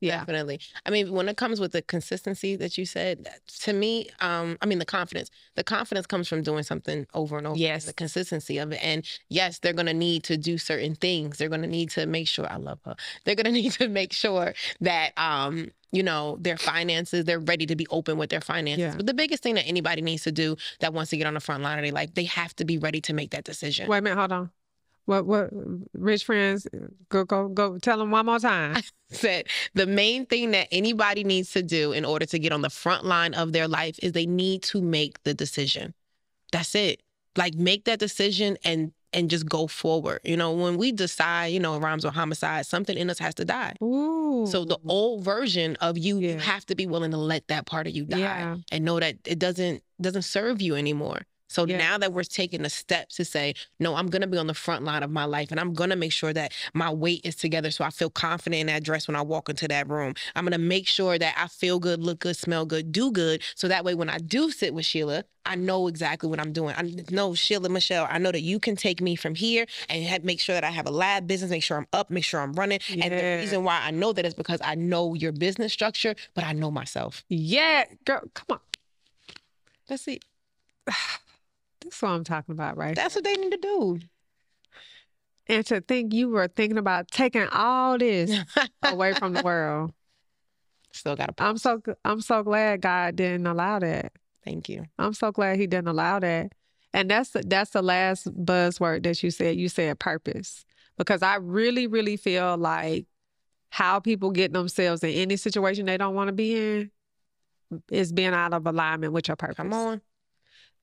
Yeah. 0.01 0.19
Definitely. 0.19 0.61
I 0.85 0.91
mean, 0.91 1.13
when 1.13 1.29
it 1.29 1.37
comes 1.37 1.61
with 1.61 1.73
the 1.73 1.83
consistency 1.83 2.57
that 2.57 2.77
you 2.77 2.85
said, 2.85 3.29
to 3.61 3.73
me, 3.73 4.11
um, 4.21 4.59
I 4.61 4.67
mean 4.67 4.79
the 4.79 4.85
confidence. 4.85 5.31
The 5.55 5.65
confidence 5.65 6.07
comes 6.07 6.29
from 6.29 6.43
doing 6.43 6.63
something 6.63 7.07
over 7.15 7.39
and 7.39 7.47
over. 7.47 7.57
Yes. 7.57 7.87
The 7.87 7.93
consistency 7.93 8.59
of 8.59 8.73
it. 8.73 8.81
And 8.83 9.07
yes, 9.29 9.59
they're 9.59 9.73
gonna 9.73 9.95
need 9.95 10.25
to 10.25 10.37
do 10.37 10.59
certain 10.59 10.95
things. 10.95 11.39
They're 11.39 11.49
gonna 11.49 11.67
need 11.67 11.91
to 11.91 12.07
make 12.07 12.29
sure 12.29 12.51
I 12.51 12.57
love 12.57 12.81
her. 12.85 12.95
They're 13.25 13.35
gonna 13.35 13.53
need 13.53 13.73
to 13.73 13.89
make 13.89 14.13
sure 14.13 14.55
that 14.81 15.13
um, 15.17 15.71
you 15.93 16.03
know, 16.03 16.37
their 16.41 16.57
finances, 16.57 17.25
they're 17.25 17.39
ready 17.39 17.67
to 17.67 17.77
be 17.77 17.87
open 17.89 18.19
with 18.19 18.31
their 18.31 18.41
finances. 18.41 18.81
Yeah. 18.81 18.97
But 18.97 19.07
the 19.07 19.15
biggest 19.15 19.43
thing 19.43 19.55
that 19.55 19.67
anybody 19.67 20.03
needs 20.03 20.25
to 20.25 20.33
do 20.33 20.57
that 20.81 20.93
wants 20.93 21.11
to 21.11 21.17
get 21.17 21.27
on 21.27 21.35
the 21.35 21.41
front 21.41 21.63
line 21.63 21.79
of 21.79 21.85
their 21.85 21.93
life, 21.93 22.13
they 22.15 22.25
have 22.25 22.55
to 22.57 22.65
be 22.65 22.79
ready 22.79 23.01
to 23.03 23.15
make 23.15 23.31
that 23.31 23.45
decision. 23.45 23.89
Wait 23.89 23.99
a 23.99 24.03
minute, 24.03 24.19
hold 24.19 24.33
on. 24.33 24.51
What 25.07 25.25
what 25.27 25.51
rich 25.95 26.25
friends 26.25 26.66
go 27.09 27.25
go 27.25 27.49
go 27.49 27.79
tell 27.79 27.99
them 27.99 28.11
one 28.11 28.27
more 28.27 28.38
time. 28.38 28.83
said 29.11 29.47
the 29.75 29.87
main 29.87 30.27
thing 30.27 30.51
that 30.51 30.66
anybody 30.73 31.23
needs 31.25 31.53
to 31.53 31.62
do 31.62 31.92
in 31.92 32.05
order 32.05 32.27
to 32.27 32.38
get 32.38 32.53
on 32.53 32.61
the 32.62 32.71
front 32.71 33.05
line 33.05 33.33
of 33.35 33.53
their 33.53 33.69
life 33.69 33.99
is 34.03 34.12
they 34.12 34.27
need 34.27 34.62
to 34.64 34.83
make 34.83 35.23
the 35.23 35.33
decision. 35.33 35.95
That's 36.53 36.75
it. 36.75 37.03
Like 37.37 37.55
make 37.55 37.85
that 37.85 37.99
decision 38.01 38.59
and 38.64 38.92
and 39.12 39.31
just 39.31 39.49
go 39.49 39.66
forward. 39.69 40.21
You 40.25 40.37
know, 40.37 40.53
when 40.53 40.77
we 40.77 40.90
decide, 40.92 41.47
you 41.47 41.61
know, 41.61 41.79
rhymes 41.79 42.05
with 42.05 42.12
homicide, 42.14 42.66
something 42.66 42.99
in 42.99 43.09
us 43.09 43.19
has 43.21 43.35
to 43.37 43.45
die. 43.45 43.75
Ooh. 43.83 44.47
So 44.47 44.64
the 44.64 44.79
old 44.88 45.23
version 45.25 45.77
of 45.77 45.97
you, 45.97 46.19
you 46.19 46.38
have 46.38 46.66
to 46.66 46.75
be 46.75 46.87
willing 46.87 47.12
to 47.12 47.16
let 47.16 47.47
that 47.49 47.64
part 47.64 47.87
of 47.87 47.95
you 47.95 48.05
die 48.05 48.19
Yeah. 48.19 48.57
and 48.73 48.85
know 48.85 48.99
that 49.01 49.16
it 49.25 49.38
doesn't 49.38 49.83
doesn't 50.01 50.23
serve 50.23 50.61
you 50.61 50.75
anymore. 50.75 51.21
So 51.49 51.65
Yeah. 51.67 51.79
now 51.79 51.99
that 51.99 52.13
we're 52.13 52.25
taking 52.25 52.63
the 52.63 52.71
steps 52.71 53.17
to 53.17 53.25
say, 53.25 53.55
no, 53.79 53.95
I'm 53.95 54.09
gonna 54.09 54.27
be 54.27 54.39
on 54.39 54.47
the 54.47 54.55
front 54.55 54.85
line 54.85 55.03
of 55.03 55.11
my 55.11 55.25
life 55.25 55.51
and 55.51 55.61
I'm 55.61 55.73
gonna 55.75 55.97
make 55.97 56.13
sure 56.13 56.33
that 56.33 56.53
my 56.75 56.91
weight 56.91 57.21
is 57.25 57.37
together 57.37 57.71
so 57.71 57.85
I 57.85 57.91
feel 57.91 58.11
confident 58.11 58.61
in 58.61 58.67
that 58.69 58.83
dress 58.83 59.07
when 59.07 59.17
I 59.17 59.23
walk 59.23 59.49
into 59.49 59.69
that 59.69 59.89
room. 59.89 60.15
I'm 60.35 60.45
gonna 60.45 60.59
make 60.59 60.87
sure 60.87 61.19
that 61.19 61.35
I 61.39 61.49
feel 61.49 61.79
good, 61.79 62.03
look 62.03 62.19
good, 62.21 62.37
smell 62.37 62.67
good, 62.67 62.93
do 62.93 63.11
good. 63.11 63.43
So 63.55 63.69
that 63.69 63.85
way 63.85 63.95
when 63.95 64.09
I 64.09 64.19
do 64.19 64.51
sit 64.51 64.75
with 64.75 64.85
Sheila, 64.85 65.25
I 65.45 65.55
know 65.55 65.87
exactly 65.87 66.29
what 66.29 66.41
I'm 66.41 66.53
doing. 66.53 66.75
I 66.77 66.93
know 67.11 67.35
Sheila 67.35 67.69
Michelle, 67.69 68.09
I 68.11 68.19
know 68.19 68.33
that 68.33 68.43
you 68.43 68.59
can 68.59 68.75
take 68.75 69.01
me 69.01 69.15
from 69.15 69.37
here 69.37 69.67
and 69.89 70.03
have, 70.05 70.25
make 70.25 70.41
sure 70.41 70.55
that 70.57 70.65
I 70.65 70.71
have 70.71 70.87
a 70.87 70.91
lab 70.91 71.29
business, 71.29 71.51
make 71.51 71.63
sure 71.63 71.77
I'm 71.77 71.87
up, 71.93 72.11
make 72.11 72.25
sure 72.25 72.41
I'm 72.41 72.53
running. 72.55 72.81
And 73.01 73.13
the 73.13 73.39
reason 73.41 73.63
why 73.63 73.81
I 73.81 73.93
know 73.93 74.13
that 74.13 74.27
is 74.27 74.35
because 74.35 74.61
I 74.65 74.75
know 74.75 75.15
your 75.15 75.31
business 75.33 75.73
structure, 75.73 76.17
but 76.35 76.43
I 76.43 76.53
know 76.53 76.71
myself. 76.71 77.25
yeah, 77.29 77.85
girl, 78.05 78.23
come 78.35 78.47
on. 78.51 78.61
Let's 79.89 80.09
it. 80.09 80.25
That's 81.87 82.03
what 82.03 82.09
I'm 82.09 82.25
talking 82.25 82.53
about, 82.53 82.77
right? 82.77 82.96
That's 82.96 83.14
what 83.14 83.22
they 83.22 83.35
need 83.35 83.53
to 83.53 83.59
do. 83.59 84.01
And 85.46 85.64
to 85.66 85.81
think 85.81 86.12
you 86.12 86.29
were 86.31 86.49
thinking 86.49 86.79
about 86.79 87.09
taking 87.12 87.46
all 87.53 87.96
this 87.96 88.37
away 88.83 89.14
from 89.14 89.35
the 89.35 89.42
world. 89.42 89.92
Still 90.92 91.14
got 91.14 91.37
to 91.37 91.44
I'm 91.44 91.59
so 91.59 91.81
I'm 92.05 92.20
so 92.20 92.42
glad 92.42 92.81
God 92.81 93.14
didn't 93.16 93.46
allow 93.46 93.79
that. 93.79 94.12
Thank 94.44 94.68
you. 94.68 94.87
I'm 94.99 95.12
so 95.12 95.31
glad 95.31 95.59
He 95.59 95.68
didn't 95.68 95.88
allow 95.88 96.18
that. 96.18 96.53
And 96.92 97.09
that's 97.11 97.31
the, 97.31 97.44
that's 97.46 97.70
the 97.70 97.83
last 97.83 98.27
buzzword 98.44 99.05
that 99.05 99.22
you 99.22 99.31
said. 99.31 99.57
You 99.57 99.68
said 99.68 100.01
purpose 100.01 100.64
because 100.99 101.22
I 101.22 101.37
really 101.37 101.87
really 101.87 102.16
feel 102.16 102.57
like 102.57 103.07
how 103.70 104.01
people 104.01 104.33
get 104.33 104.53
themselves 104.53 105.05
in 105.05 105.11
any 105.11 105.37
situation 105.37 105.87
they 105.87 105.99
don't 105.99 106.14
want 106.14 106.29
to 106.29 106.33
be 106.33 106.57
in 106.57 106.90
is 107.90 108.12
being 108.12 108.35
out 108.35 108.55
of 108.55 108.66
alignment 108.66 109.12
with 109.12 109.29
your 109.29 109.37
purpose. 109.37 109.57
Come 109.57 109.72
on. 109.72 110.01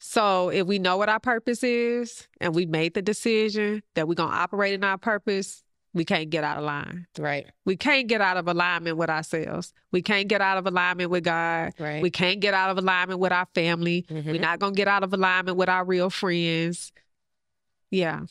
So 0.06 0.50
if 0.50 0.68
we 0.68 0.80
know 0.80 0.98
what 0.98 1.08
our 1.08 1.20
purpose 1.22 1.64
is 1.64 2.28
and 2.42 2.54
we 2.54 2.66
made 2.66 2.94
the 2.94 3.02
decision 3.02 3.82
that 3.96 4.06
we're 4.06 4.16
gonna 4.16 4.36
operate 4.36 4.74
in 4.74 4.84
our 4.84 4.98
purpose, 4.98 5.64
we 5.94 6.04
can't 6.04 6.30
get 6.30 6.44
out 6.44 6.58
of 6.58 6.66
line. 6.66 7.08
Right. 7.18 7.46
We 7.64 7.78
can't 7.78 8.10
get 8.10 8.20
out 8.20 8.36
of 8.36 8.50
alignment 8.50 8.98
with 8.98 9.10
ourselves. 9.10 9.74
We 9.94 10.02
can't 10.02 10.28
get 10.28 10.42
out 10.42 10.58
of 10.58 10.68
alignment 10.68 11.10
with 11.10 11.24
God. 11.24 11.72
Right. 11.80 12.04
We 12.04 12.12
can't 12.12 12.42
get 12.42 12.54
out 12.54 12.70
of 12.70 12.78
alignment 12.78 13.22
with 13.22 13.32
our 13.32 13.48
family. 13.56 14.06
Mhm. 14.10 14.26
We're 14.26 14.42
not 14.42 14.60
gonna 14.60 14.76
get 14.76 14.90
out 14.90 15.04
of 15.04 15.14
alignment 15.14 15.56
with 15.56 15.70
our 15.70 15.86
real 15.86 16.10
friends. 16.10 16.92
Yeah, 17.90 18.26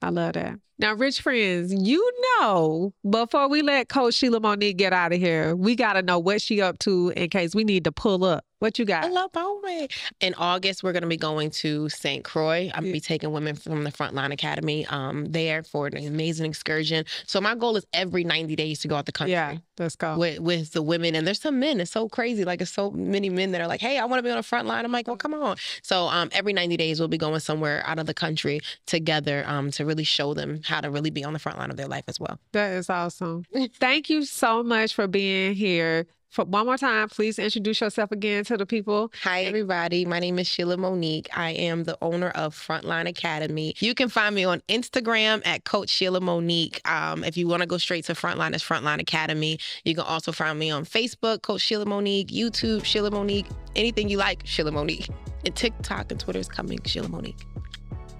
I 0.00 0.10
love 0.10 0.34
that. 0.34 0.60
Now, 0.78 0.94
rich 0.94 1.20
friends, 1.20 1.74
you 1.74 2.08
know, 2.38 2.94
before 3.08 3.48
we 3.48 3.62
let 3.62 3.88
Coach 3.88 4.14
Sheila 4.14 4.38
Monique 4.38 4.76
get 4.76 4.92
out 4.92 5.12
of 5.12 5.18
here, 5.18 5.56
we 5.56 5.74
gotta 5.74 6.02
know 6.02 6.20
what 6.20 6.40
she 6.40 6.60
up 6.60 6.78
to 6.80 7.12
in 7.16 7.30
case 7.30 7.52
we 7.52 7.64
need 7.64 7.82
to 7.82 7.90
pull 7.90 8.24
up. 8.24 8.44
What 8.66 8.80
you 8.80 8.84
got? 8.84 9.04
I 9.04 9.08
love 9.10 9.30
Bowman. 9.30 9.86
In 10.18 10.34
August, 10.34 10.82
we're 10.82 10.90
going 10.90 11.04
to 11.04 11.08
be 11.08 11.16
going 11.16 11.50
to 11.50 11.88
St. 11.88 12.24
Croix. 12.24 12.68
I'm 12.74 12.82
going 12.82 12.86
to 12.86 12.92
be 12.94 12.98
taking 13.00 13.30
women 13.30 13.54
from 13.54 13.84
the 13.84 13.92
Frontline 13.92 14.32
Academy 14.32 14.84
um, 14.86 15.26
there 15.26 15.62
for 15.62 15.86
an 15.86 15.96
amazing 15.98 16.46
excursion. 16.46 17.04
So 17.28 17.40
my 17.40 17.54
goal 17.54 17.76
is 17.76 17.86
every 17.92 18.24
90 18.24 18.56
days 18.56 18.80
to 18.80 18.88
go 18.88 18.96
out 18.96 19.06
the 19.06 19.12
country. 19.12 19.34
Yeah, 19.34 19.58
let's 19.78 19.94
go. 19.94 20.18
With, 20.18 20.40
with 20.40 20.72
the 20.72 20.82
women. 20.82 21.14
And 21.14 21.24
there's 21.24 21.40
some 21.40 21.60
men. 21.60 21.78
It's 21.78 21.92
so 21.92 22.08
crazy. 22.08 22.44
Like, 22.44 22.60
it's 22.60 22.72
so 22.72 22.90
many 22.90 23.30
men 23.30 23.52
that 23.52 23.60
are 23.60 23.68
like, 23.68 23.80
hey, 23.80 24.00
I 24.00 24.04
want 24.04 24.18
to 24.18 24.24
be 24.24 24.30
on 24.30 24.36
the 24.36 24.42
front 24.42 24.66
line. 24.66 24.84
I'm 24.84 24.90
like, 24.90 25.06
well, 25.06 25.16
come 25.16 25.34
on. 25.34 25.58
So 25.82 26.08
um, 26.08 26.28
every 26.32 26.52
90 26.52 26.76
days, 26.76 26.98
we'll 26.98 27.06
be 27.06 27.18
going 27.18 27.38
somewhere 27.38 27.84
out 27.86 28.00
of 28.00 28.06
the 28.06 28.14
country 28.14 28.58
together 28.86 29.44
um, 29.46 29.70
to 29.70 29.86
really 29.86 30.02
show 30.02 30.34
them 30.34 30.60
how 30.64 30.80
to 30.80 30.90
really 30.90 31.10
be 31.10 31.22
on 31.22 31.34
the 31.34 31.38
front 31.38 31.56
line 31.56 31.70
of 31.70 31.76
their 31.76 31.86
life 31.86 32.06
as 32.08 32.18
well. 32.18 32.40
That 32.50 32.72
is 32.72 32.90
awesome. 32.90 33.44
Thank 33.78 34.10
you 34.10 34.24
so 34.24 34.64
much 34.64 34.92
for 34.92 35.06
being 35.06 35.54
here. 35.54 36.08
For 36.28 36.44
one 36.44 36.66
more 36.66 36.76
time, 36.76 37.08
please 37.08 37.38
introduce 37.38 37.80
yourself 37.80 38.12
again 38.12 38.44
to 38.44 38.56
the 38.56 38.66
people. 38.66 39.10
Hi, 39.22 39.44
everybody. 39.44 40.04
My 40.04 40.18
name 40.18 40.38
is 40.38 40.46
Sheila 40.46 40.76
Monique. 40.76 41.28
I 41.34 41.52
am 41.52 41.84
the 41.84 41.96
owner 42.02 42.28
of 42.30 42.54
Frontline 42.54 43.08
Academy. 43.08 43.74
You 43.78 43.94
can 43.94 44.08
find 44.08 44.34
me 44.34 44.44
on 44.44 44.60
Instagram 44.68 45.46
at 45.46 45.64
Coach 45.64 45.88
Sheila 45.88 46.20
Monique. 46.20 46.86
Um, 46.88 47.24
if 47.24 47.36
you 47.36 47.48
want 47.48 47.62
to 47.62 47.66
go 47.66 47.78
straight 47.78 48.04
to 48.06 48.12
Frontline, 48.12 48.54
it's 48.54 48.64
Frontline 48.64 49.00
Academy. 49.00 49.58
You 49.84 49.94
can 49.94 50.04
also 50.04 50.32
find 50.32 50.58
me 50.58 50.70
on 50.70 50.84
Facebook, 50.84 51.42
Coach 51.42 51.62
Sheila 51.62 51.86
Monique, 51.86 52.28
YouTube, 52.28 52.84
Sheila 52.84 53.10
Monique, 53.10 53.46
anything 53.74 54.08
you 54.08 54.18
like, 54.18 54.42
Sheila 54.44 54.72
Monique. 54.72 55.08
And 55.44 55.54
TikTok 55.54 56.10
and 56.10 56.20
Twitter 56.20 56.40
is 56.40 56.48
coming, 56.48 56.80
Sheila 56.84 57.08
Monique. 57.08 57.38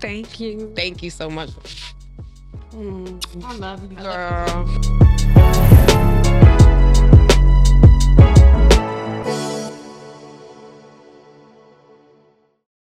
Thank 0.00 0.40
you. 0.40 0.72
Thank 0.76 1.02
you 1.02 1.10
so 1.10 1.28
much. 1.28 1.50
Mm, 2.70 3.44
I 3.44 3.54
love 3.56 3.90
you, 3.90 3.98
girl. 3.98 6.15